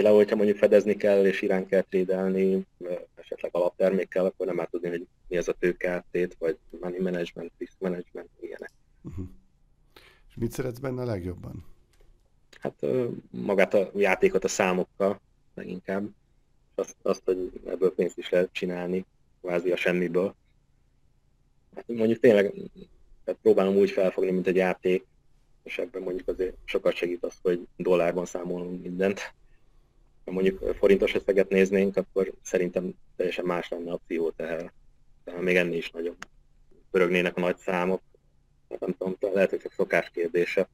Például, 0.00 0.20
hogyha 0.20 0.36
mondjuk 0.36 0.58
fedezni 0.58 0.96
kell 0.96 1.26
és 1.26 1.42
irány 1.42 1.66
kell 1.66 1.82
trédelni, 1.82 2.66
esetleg 3.14 3.50
alaptermékkel, 3.54 4.24
akkor 4.24 4.46
nem 4.46 4.54
már 4.54 4.68
tudni, 4.68 4.88
hogy 4.88 5.06
mi 5.28 5.36
az 5.36 5.48
a 5.48 5.52
tőkeáttét, 5.52 6.36
vagy 6.38 6.58
money 6.80 7.00
management, 7.00 7.52
risk 7.58 7.74
management, 7.78 8.28
ilyenek. 8.40 8.70
Uh-huh. 9.02 9.24
És 10.28 10.34
mit 10.36 10.52
szeretsz 10.52 10.78
benne 10.78 11.02
a 11.02 11.04
legjobban? 11.04 11.64
Hát 12.60 12.86
magát 13.30 13.74
a 13.74 13.90
játékot 13.94 14.44
a 14.44 14.48
számokkal 14.48 15.20
leginkább. 15.54 16.08
Azt, 16.74 16.96
azt 17.02 17.22
hogy 17.24 17.50
ebből 17.66 17.94
pénzt 17.94 18.18
is 18.18 18.30
lehet 18.30 18.52
csinálni, 18.52 19.04
kvázi 19.40 19.70
a 19.70 19.76
semmiből. 19.76 20.34
Hát 21.74 21.84
mondjuk 21.88 22.20
tényleg 22.20 22.52
tehát 23.24 23.40
próbálom 23.42 23.76
úgy 23.76 23.90
felfogni, 23.90 24.30
mint 24.30 24.46
egy 24.46 24.56
játék, 24.56 25.06
és 25.62 25.78
ebben 25.78 26.02
mondjuk 26.02 26.28
azért 26.28 26.56
sokat 26.64 26.94
segít 26.94 27.24
az, 27.24 27.34
hogy 27.42 27.66
dollárban 27.76 28.26
számolunk 28.26 28.82
mindent. 28.82 29.34
Ha 30.30 30.36
mondjuk 30.36 30.74
forintos 30.76 31.14
összeget 31.14 31.48
néznénk, 31.48 31.96
akkor 31.96 32.32
szerintem 32.42 32.94
teljesen 33.16 33.44
más 33.44 33.68
lenne 33.68 33.92
a 33.92 33.96
pszichóteher. 33.96 34.72
Tehát 35.24 35.40
még 35.40 35.56
ennél 35.56 35.78
is 35.78 35.90
nagyobb. 35.90 36.16
Pörögnének 36.90 37.36
a 37.36 37.40
nagy 37.40 37.56
számok, 37.56 38.02
nem 38.68 38.94
tudom, 38.98 39.16
lehet, 39.32 39.50
hogy 39.50 39.58
csak 39.58 39.72
szokás 39.72 40.10
kérdése. 40.10 40.68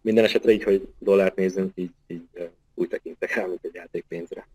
Minden 0.00 0.24
esetre 0.24 0.52
így, 0.52 0.62
hogy 0.62 0.92
dollárt 0.98 1.36
nézünk, 1.36 1.72
így, 1.74 1.92
így 2.06 2.50
úgy 2.74 2.88
tekintek 2.88 3.30
el, 3.30 3.48
mint 3.48 3.64
egy 3.64 3.74
játékpénzre. 3.74 4.48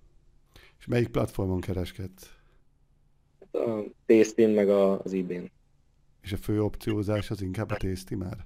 És 0.80 0.86
melyik 0.86 1.08
platformon 1.08 1.62
kereskedsz? 1.62 2.30
Hát 3.40 3.62
a 3.62 3.84
Tastin 4.06 4.50
meg 4.50 4.70
az 4.70 5.14
eBay-n. 5.14 5.52
És 6.22 6.32
a 6.32 6.38
fő 6.38 6.64
opciózás 6.64 7.32
az 7.32 7.42
inkább 7.42 7.72
a 7.72 7.76
Tasty 7.76 8.16
már? 8.16 8.46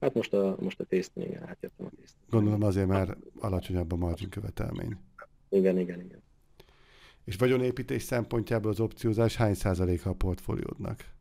Hát 0.00 0.14
most 0.14 0.32
a, 0.32 0.56
most 0.60 0.80
a 0.80 0.84
Tasty, 0.84 1.20
igen, 1.20 1.48
átjöttem 1.48 1.86
a 1.86 1.90
Tasty. 2.00 2.16
Gondolom 2.30 2.62
azért, 2.62 2.86
mert 2.86 3.16
alacsonyabb 3.38 3.92
a 3.92 3.96
margin 3.96 4.28
követelmény. 4.28 4.96
Igen, 5.48 5.78
igen, 5.78 6.00
igen. 6.00 6.22
És 7.24 7.36
vagyonépítés 7.36 8.02
szempontjából 8.02 8.70
az 8.70 8.80
opciózás 8.80 9.36
hány 9.36 9.54
százaléka 9.54 10.10
a 10.10 10.14
portfóliódnak? 10.14 11.14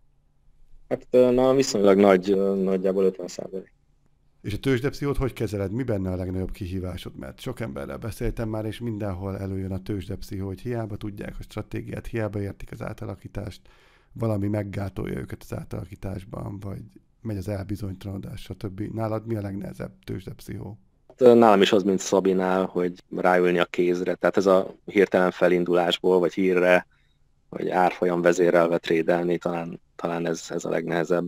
Hát 0.89 1.07
na, 1.11 1.53
viszonylag 1.53 1.97
nagy, 1.97 2.35
nagyjából 2.63 3.03
50 3.03 3.27
százalék. 3.27 3.73
És 4.41 4.53
a 4.53 4.59
tőzsdepsziót 4.59 5.17
hogy 5.17 5.33
kezeled? 5.33 5.71
Mi 5.71 5.83
benne 5.83 6.11
a 6.11 6.15
legnagyobb 6.15 6.51
kihívásod? 6.51 7.15
Mert 7.15 7.39
sok 7.39 7.59
emberrel 7.59 7.97
beszéltem 7.97 8.49
már, 8.49 8.65
és 8.65 8.79
mindenhol 8.79 9.37
előjön 9.37 9.71
a 9.71 9.81
tőzsdepszió, 9.81 10.45
hogy 10.45 10.61
hiába 10.61 10.95
tudják 10.95 11.35
a 11.39 11.43
stratégiát, 11.43 12.07
hiába 12.07 12.41
értik 12.41 12.71
az 12.71 12.81
átalakítást, 12.81 13.61
valami 14.13 14.47
meggátolja 14.47 15.19
őket 15.19 15.41
az 15.41 15.57
átalakításban, 15.57 16.59
vagy 16.59 16.81
megy 17.21 17.37
az 17.37 17.47
elbizonytalanodás, 17.47 18.41
stb. 18.41 18.79
Nálad 18.79 19.25
mi 19.25 19.35
a 19.35 19.41
legnehezebb 19.41 19.91
tőzsdepszichó? 20.03 20.79
Hát, 21.17 21.35
nálam 21.35 21.61
is 21.61 21.71
az, 21.71 21.83
mint 21.83 21.99
Szabinál, 21.99 22.65
hogy 22.65 22.93
ráülni 23.15 23.59
a 23.59 23.65
kézre. 23.65 24.15
Tehát 24.15 24.37
ez 24.37 24.45
a 24.45 24.75
hirtelen 24.85 25.31
felindulásból, 25.31 26.19
vagy 26.19 26.33
hírre, 26.33 26.87
vagy 27.49 27.69
árfolyam 27.69 28.21
vezérelve 28.21 28.77
trédelni, 28.77 29.37
talán, 29.37 29.81
talán 29.95 30.25
ez, 30.25 30.45
ez 30.49 30.65
a 30.65 30.69
legnehezebb. 30.69 31.25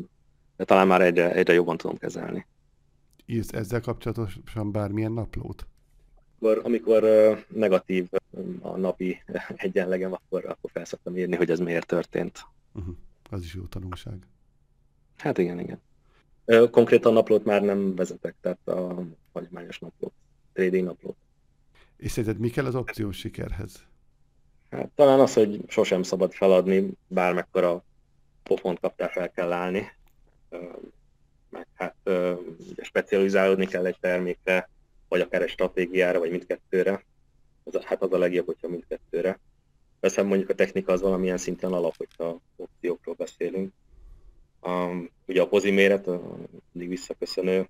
De 0.58 0.64
talán 0.64 0.88
már 0.88 1.02
egyre, 1.02 1.34
egyre 1.34 1.54
jobban 1.54 1.78
tudom 1.78 1.98
kezelni. 1.98 2.48
Írsz 3.26 3.54
ezzel 3.54 3.82
kapcsolatosan 3.82 4.72
bármilyen 4.72 5.12
naplót? 5.12 5.68
Amikor, 6.40 6.62
amikor 6.64 7.04
negatív 7.48 8.08
a 8.62 8.78
napi 8.78 9.24
egyenlegem, 9.56 10.14
akkor, 10.14 10.46
akkor 10.46 10.72
felszoktam 10.74 11.18
írni, 11.18 11.36
hogy 11.36 11.50
ez 11.50 11.60
miért 11.60 11.88
történt. 11.88 12.46
Uh-huh. 12.74 12.96
Az 13.30 13.44
is 13.44 13.54
jó 13.54 13.64
tanulság. 13.64 14.28
Hát 15.18 15.38
igen, 15.38 15.60
igen. 15.60 15.82
Konkrétan 16.72 17.14
naplót 17.14 17.46
már 17.46 17.62
nem 17.62 17.96
vezetek, 17.96 18.36
tehát 18.42 18.68
a 18.68 19.04
hagyományos 19.34 19.80
naplót, 19.80 20.14
trading 20.54 20.86
naplót. 20.86 21.16
És 21.98 22.12
szerinted 22.12 22.40
mi 22.40 22.50
kell 22.50 22.66
az 22.66 22.76
opciós 22.76 23.18
sikerhez? 23.18 23.86
Hát 24.70 24.90
talán 24.96 25.20
az, 25.20 25.34
hogy 25.34 25.62
sosem 25.68 26.04
szabad 26.04 26.34
feladni, 26.34 26.92
bármekkora 27.08 27.84
pofont 28.44 28.80
kaptál, 28.80 29.10
fel 29.10 29.32
kell 29.32 29.52
állni. 29.52 29.92
Meg 31.50 31.68
hát 31.74 31.96
specializálódni 32.82 33.66
kell 33.66 33.86
egy 33.86 33.98
termékre, 34.00 34.70
vagy 35.08 35.22
akár 35.22 35.42
egy 35.42 35.50
stratégiára, 35.50 36.20
vagy 36.20 36.32
mindkettőre. 36.32 37.04
Az, 37.64 37.84
hát 37.84 38.02
az 38.02 38.14
a 38.14 38.18
legjobb, 38.18 38.46
hogyha 38.46 38.68
mindkettőre. 38.68 39.40
Persze 40.00 40.24
mondjuk 40.24 40.50
a 40.50 40.56
technika 40.56 40.92
az 40.92 41.02
valamilyen 41.02 41.38
szinten 41.38 41.74
alap, 41.74 41.98
hogyha 41.98 42.42
opciókról 42.56 43.16
beszélünk. 43.16 43.74
Um, 44.62 45.10
ugye 45.26 45.42
a 45.42 45.48
pozi 45.48 45.72
méret, 45.72 46.06
mindig 46.72 46.90
visszaköszönő, 46.90 47.68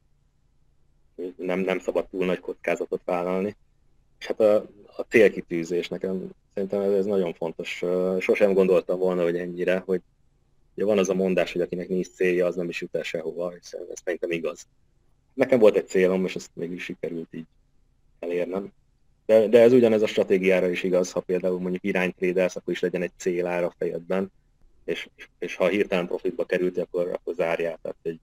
nem, 1.36 1.60
nem 1.60 1.80
szabad 1.80 2.08
túl 2.08 2.26
nagy 2.26 2.40
kockázatot 2.40 3.02
vállalni. 3.06 3.56
És 4.20 4.26
hát 4.26 4.40
a, 4.40 4.56
a 4.96 5.02
célkitűzés 5.10 5.88
nekem 5.88 6.30
szerintem 6.54 6.82
ez, 6.82 6.92
ez 6.92 7.06
nagyon 7.06 7.34
fontos. 7.34 7.84
Sosem 8.20 8.54
gondoltam 8.54 9.00
volna, 9.00 9.24
hogy 9.24 9.38
ennyire, 9.38 9.84
hogy 9.86 10.02
ugye 10.76 10.86
van 10.86 10.98
az 10.98 11.10
a 11.10 11.14
mondás, 11.14 11.52
hogy 11.52 11.62
akinek 11.62 11.88
nincs 11.88 12.08
célja, 12.08 12.46
az 12.46 12.56
nem 12.56 12.70
is 12.70 12.82
jut 12.82 12.96
el 12.96 13.04
sehova, 13.04 13.54
és 13.60 13.72
ez 13.72 14.00
szerintem 14.04 14.32
igaz. 14.32 14.68
Nekem 15.34 15.60
volt 15.60 15.76
egy 15.76 15.88
célom, 15.88 16.26
és 16.26 16.36
ezt 16.36 16.50
mégis 16.54 16.84
sikerült 16.84 17.28
így 17.32 17.46
elérnem. 18.20 18.72
De, 19.26 19.48
de 19.48 19.62
ez 19.62 19.74
ugyanez 19.74 20.02
a 20.02 20.08
stratégiára 20.08 20.70
is 20.70 20.84
igaz, 20.84 21.12
ha 21.12 21.20
például 21.20 21.60
mondjuk 21.60 21.84
iránytrédelsz, 21.84 22.56
akkor 22.56 22.74
is 22.74 22.80
legyen 22.80 23.02
egy 23.02 23.12
célár 23.18 23.64
a 23.64 23.74
fejedben, 23.78 24.32
és, 24.88 25.10
és 25.40 25.56
ha 25.56 25.68
hirtelen 25.68 26.08
profitba 26.08 26.46
került, 26.46 26.78
akkor, 26.78 27.08
akkor 27.12 27.34
zárjál, 27.34 27.80
tehát 27.82 27.98
hogy 28.04 28.20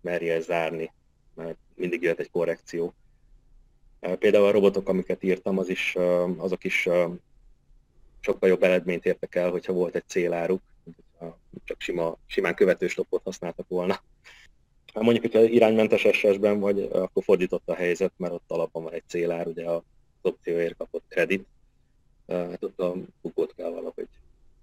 merje 0.00 0.40
zárni, 0.40 0.92
mert 1.34 1.56
mindig 1.74 2.02
jöhet 2.02 2.20
egy 2.20 2.30
korrekció. 2.30 2.94
Például 4.18 4.46
a 4.46 4.50
robotok, 4.50 4.88
amiket 4.88 5.22
írtam, 5.22 5.58
az 5.58 5.68
is, 5.68 5.96
azok 6.36 6.64
is 6.64 6.88
sokkal 8.20 8.48
jobb 8.48 8.62
eredményt 8.62 9.06
értek 9.06 9.34
el, 9.34 9.50
hogyha 9.50 9.72
volt 9.72 9.94
egy 9.94 10.06
céláruk, 10.06 10.62
csak 11.64 11.80
sima, 11.80 12.16
simán 12.26 12.54
követő 12.54 12.86
stopot 12.86 13.22
használtak 13.24 13.68
volna. 13.68 14.00
Mondjuk, 14.94 15.24
hogyha 15.24 15.42
iránymentes 15.42 16.06
SS-ben 16.12 16.60
vagy, 16.60 16.80
akkor 16.80 17.22
fordított 17.22 17.68
a 17.68 17.74
helyzet, 17.74 18.12
mert 18.16 18.32
ott 18.32 18.50
alapban 18.50 18.82
van 18.82 18.92
egy 18.92 19.06
célár, 19.06 19.46
ugye 19.46 19.64
a 19.64 19.82
opcióért 20.22 20.76
kapott 20.76 21.04
kredit, 21.08 21.46
hát 22.26 22.64
ott 22.64 22.80
a 22.80 22.94
bukót 23.22 23.54
kell 23.54 23.70
valahogy 23.70 24.08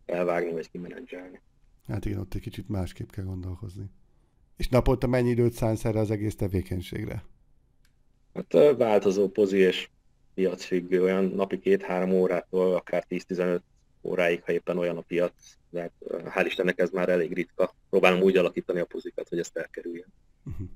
elvágni, 0.06 0.52
vagy 0.52 0.72
kimenedzselni. 0.72 1.42
Hát 1.88 2.06
igen, 2.06 2.20
ott 2.20 2.34
egy 2.34 2.42
kicsit 2.42 2.70
másképp 2.70 3.10
kell 3.10 3.24
gondolkozni. 3.24 3.90
És 4.58 4.68
naponta 4.70 5.08
mennyi 5.08 5.30
időt 5.30 5.54
szánsz 5.54 5.86
erre 5.86 6.00
az 6.00 6.12
egész 6.12 6.36
tevékenységre? 6.36 7.24
Hát 8.34 8.78
változó 8.78 9.30
pozi 9.30 9.58
és 9.58 9.90
piacfüggő, 10.34 11.04
olyan 11.04 11.26
napi 11.26 11.60
két-három 11.60 12.12
órától 12.12 12.76
akár 12.76 13.06
10-15 13.10 13.60
óráig, 14.02 14.44
ha 14.44 14.52
éppen 14.52 14.78
olyan 14.78 14.98
a 14.98 15.02
piac, 15.02 15.34
de 15.70 15.82
hát 15.82 15.92
hál' 16.10 16.46
Istennek 16.46 16.80
ez 16.80 16.90
már 16.90 17.10
elég 17.10 17.34
ritka. 17.34 17.76
Próbálom 17.90 18.22
úgy 18.22 18.38
alakítani 18.38 18.80
a 18.80 18.86
pozikat, 18.86 19.30
hogy 19.30 19.40
ezt 19.40 19.58
elkerüljen. 19.58 20.14
Uh-huh. 20.46 20.68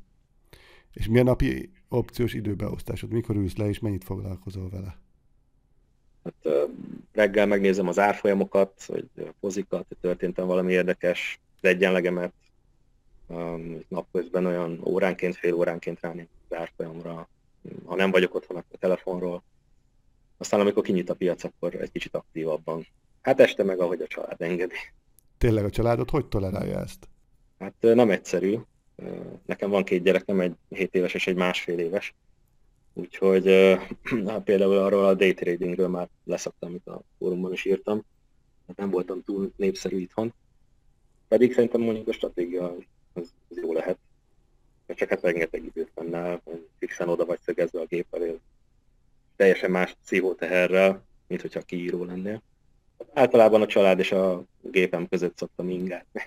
És 0.94 1.08
mi 1.08 1.20
a 1.20 1.24
napi 1.24 1.72
opciós 1.88 2.34
időbeosztásod? 2.34 3.12
Mikor 3.12 3.36
ülsz 3.36 3.56
le, 3.56 3.68
és 3.68 3.80
mennyit 3.80 4.04
foglalkozol 4.04 4.70
vele? 4.70 4.98
Hát, 6.24 6.70
reggel 7.12 7.46
megnézem 7.46 7.88
az 7.88 8.00
árfolyamokat, 8.00 8.84
hogy 8.84 9.10
hogy 9.53 9.85
történtem 10.01 10.47
valami 10.47 10.71
érdekes, 10.71 11.39
egyenlegemet, 11.62 12.33
napközben 13.88 14.45
olyan 14.45 14.79
óránként, 14.83 15.35
fél 15.35 15.53
óránként 15.53 15.99
ránék 16.01 16.27
árfolyamra, 16.49 17.27
ha 17.85 17.95
nem 17.95 18.12
vagyok 18.12 18.35
otthon 18.35 18.57
a 18.57 18.77
telefonról. 18.79 19.43
Aztán 20.38 20.59
amikor 20.59 20.83
kinyit 20.83 21.09
a 21.09 21.13
piac, 21.13 21.43
akkor 21.43 21.75
egy 21.75 21.91
kicsit 21.91 22.15
aktívabban. 22.15 22.88
Hát 23.21 23.39
este 23.39 23.63
meg, 23.63 23.79
ahogy 23.79 24.01
a 24.01 24.07
család 24.07 24.41
engedi. 24.41 24.75
Tényleg 25.38 25.65
a 25.65 25.69
családot 25.69 26.09
hogy 26.09 26.25
tolerálja 26.25 26.79
ezt? 26.79 27.07
Hát 27.59 27.73
nem 27.79 28.12
egyszerű. 28.12 28.57
Nekem 29.45 29.69
van 29.69 29.83
két 29.83 30.03
gyerek, 30.03 30.25
nem 30.25 30.39
egy 30.39 30.55
7 30.69 30.95
éves 30.95 31.13
és 31.13 31.27
egy 31.27 31.35
másfél 31.35 31.79
éves. 31.79 32.13
Úgyhogy 32.93 33.47
hát 34.27 34.43
például 34.43 34.77
arról 34.77 35.05
a 35.05 35.13
day 35.13 35.33
tradingről 35.33 35.88
már 35.88 36.09
leszoktam, 36.23 36.69
amit 36.69 36.88
a 36.88 37.01
fórumban 37.17 37.53
is 37.53 37.65
írtam. 37.65 38.05
Nem 38.75 38.89
voltam 38.89 39.23
túl 39.23 39.51
népszerű 39.55 39.97
itthon. 39.97 40.34
Pedig 41.27 41.53
szerintem 41.53 41.82
mondjuk 41.82 42.08
a 42.08 42.13
stratégia 42.13 42.75
az, 43.13 43.34
az 43.49 43.58
jó 43.58 43.73
lehet. 43.73 43.97
Csak 44.88 45.10
hát 45.10 45.21
rengeteg 45.21 45.65
időt 45.65 45.91
benne, 45.95 46.41
fixen 46.77 47.10
oda 47.10 47.25
vagy 47.25 47.39
szögezve 47.45 47.79
a 47.79 47.86
gép 47.86 48.05
elé. 48.12 48.39
Teljesen 49.36 49.71
más 49.71 49.95
pszichoteherrel, 50.03 51.03
mint 51.27 51.41
hogyha 51.41 51.62
kiíró 51.62 52.03
lennél. 52.03 52.41
Általában 53.13 53.62
a 53.62 53.65
család 53.65 53.99
és 53.99 54.12
a 54.12 54.43
gépem 54.62 55.08
között 55.08 55.38
szoktam 55.38 55.69
ingátni. 55.69 56.21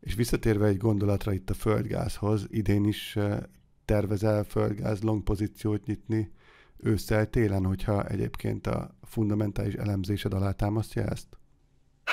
És 0.00 0.14
visszatérve 0.14 0.66
egy 0.66 0.76
gondolatra 0.76 1.32
itt 1.32 1.50
a 1.50 1.54
földgázhoz, 1.54 2.46
idén 2.50 2.84
is 2.84 3.16
eh, 3.16 3.38
tervezel 3.84 4.44
földgáz 4.44 5.02
long 5.02 5.22
pozíciót 5.22 5.86
nyitni 5.86 6.30
ősszel, 6.76 7.30
télen, 7.30 7.64
hogyha 7.64 8.06
egyébként 8.06 8.66
a 8.66 8.94
fundamentális 9.02 9.74
elemzésed 9.74 10.32
alátámasztja 10.32 11.02
ezt? 11.02 11.37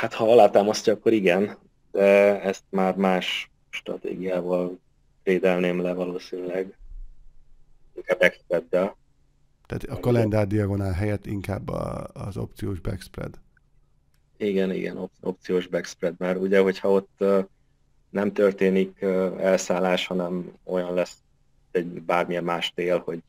Hát 0.06 0.14
ha 0.14 0.32
alátámasztja, 0.32 0.94
akkor 0.94 1.14
igen, 1.14 1.58
de 1.92 2.42
ezt 2.42 2.64
már 2.70 2.96
más 2.96 3.52
stratégiával 3.70 4.80
védelném 5.24 5.82
le 5.82 5.94
valószínűleg, 5.94 6.78
inkább 7.96 8.20
backspread 8.20 8.64
Tehát 8.70 9.84
a 9.90 10.00
kalendár 10.00 10.48
diagonál 10.48 10.92
helyett 10.92 11.26
inkább 11.26 11.70
a, 11.70 12.08
az 12.14 12.38
opciós 12.38 12.80
backspread. 12.80 13.40
Igen, 14.38 14.72
igen, 14.72 14.98
op- 14.98 15.18
opciós 15.22 15.68
backspread, 15.68 16.16
mert 16.18 16.40
ugye, 16.40 16.60
hogyha 16.60 16.92
ott 16.92 17.24
nem 18.10 18.34
történik 18.34 19.02
elszállás, 19.38 20.08
hanem 20.08 20.54
olyan 20.64 20.94
lesz 20.94 21.18
egy 21.72 22.02
bármilyen 22.02 22.44
más 22.44 22.74
tél, 22.76 22.98
hogy 22.98 23.20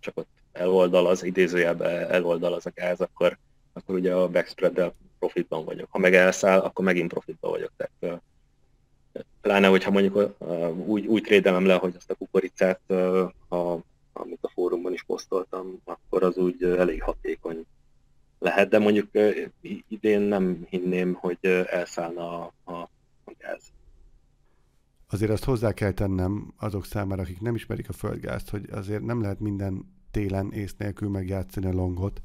csak 0.00 0.16
ott 0.16 0.28
eloldal 0.52 1.06
az 1.06 1.24
idézőjelben 1.24 2.10
eloldal 2.10 2.52
az 2.52 2.66
a 2.66 2.72
gáz, 2.74 3.00
akkor, 3.00 3.38
akkor 3.72 3.94
ugye 3.94 4.14
a 4.14 4.28
backspread 4.28 4.94
profitban 5.24 5.64
vagyok. 5.64 5.88
Ha 5.90 5.98
meg 5.98 6.14
elszáll, 6.14 6.58
akkor 6.58 6.84
megint 6.84 7.12
profitban 7.12 7.50
vagyok. 7.50 7.72
Tehát, 7.76 8.22
pláne, 9.40 9.66
hogyha 9.66 9.90
mondjuk 9.90 10.36
úgy, 10.86 11.06
úgy 11.06 11.22
trédelem 11.22 11.66
le, 11.66 11.74
hogy 11.74 11.94
azt 11.96 12.10
a 12.10 12.14
kukoricát, 12.14 12.90
a, 13.48 13.78
amit 14.12 14.38
a 14.40 14.48
fórumban 14.48 14.92
is 14.92 15.02
posztoltam, 15.02 15.80
akkor 15.84 16.22
az 16.22 16.36
úgy 16.36 16.62
elég 16.62 17.02
hatékony 17.02 17.66
lehet, 18.38 18.68
de 18.68 18.78
mondjuk 18.78 19.08
idén 19.88 20.20
nem 20.20 20.66
hinném, 20.68 21.12
hogy 21.12 21.38
elszállna 21.70 22.40
a, 22.40 22.52
a, 22.64 22.72
a 23.24 23.32
gáz. 23.38 23.62
Azért 25.10 25.30
azt 25.30 25.44
hozzá 25.44 25.72
kell 25.72 25.92
tennem 25.92 26.54
azok 26.58 26.84
számára, 26.84 27.22
akik 27.22 27.40
nem 27.40 27.54
ismerik 27.54 27.88
a 27.88 27.92
földgázt, 27.92 28.50
hogy 28.50 28.68
azért 28.70 29.02
nem 29.02 29.20
lehet 29.20 29.40
minden 29.40 29.94
télen 30.10 30.52
ész 30.52 30.74
nélkül 30.78 31.08
megjátszani 31.08 31.66
a 31.66 31.72
longot, 31.72 32.20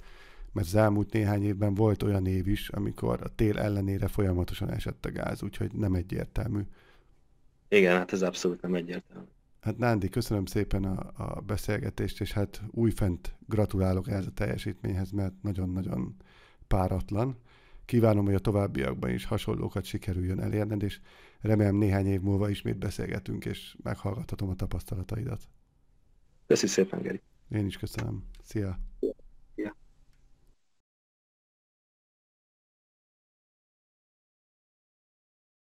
mert 0.52 0.68
az 0.68 0.76
elmúlt 0.76 1.14
néhány 1.14 1.44
évben 1.44 1.74
volt 1.74 2.04
olyan 2.04 2.26
év 2.26 2.48
is, 2.48 2.70
amikor 2.70 3.20
a 3.24 3.36
tél 3.36 3.60
ellenére 3.60 4.08
folyamatosan 4.08 4.72
esett 4.72 5.06
a 5.06 5.12
gáz, 5.12 5.44
úgyhogy 5.44 5.74
nem 5.74 5.94
egyértelmű. 5.94 6.62
Igen, 7.68 7.98
hát 7.98 8.14
ez 8.14 8.22
abszolút 8.22 8.62
nem 8.62 8.76
egyértelmű. 8.76 9.26
Hát 9.60 9.78
Nándi, 9.78 10.10
köszönöm 10.10 10.46
szépen 10.46 10.84
a, 10.84 11.12
a 11.24 11.42
beszélgetést, 11.42 12.22
és 12.22 12.32
hát 12.32 12.62
újfent 12.72 13.36
gratulálok 13.48 14.08
ehhez 14.08 14.26
a 14.26 14.32
teljesítményhez, 14.32 15.12
mert 15.12 15.34
nagyon-nagyon 15.42 16.16
páratlan. 16.68 17.38
Kívánom, 17.86 18.26
hogy 18.26 18.34
a 18.34 18.40
továbbiakban 18.40 19.10
is 19.10 19.26
hasonlókat 19.26 19.84
sikerüljön 19.84 20.40
elérned, 20.40 20.84
és 20.84 21.00
remélem 21.42 21.76
néhány 21.76 22.06
év 22.06 22.22
múlva 22.22 22.50
ismét 22.50 22.78
beszélgetünk, 22.78 23.46
és 23.46 23.76
meghallgathatom 23.84 24.50
a 24.50 24.56
tapasztalataidat. 24.56 25.48
Köszi 26.48 26.68
szépen, 26.68 27.02
Geri. 27.02 27.22
Én 27.50 27.66
is 27.66 27.78
köszönöm. 27.78 28.24
Szia! 28.44 28.89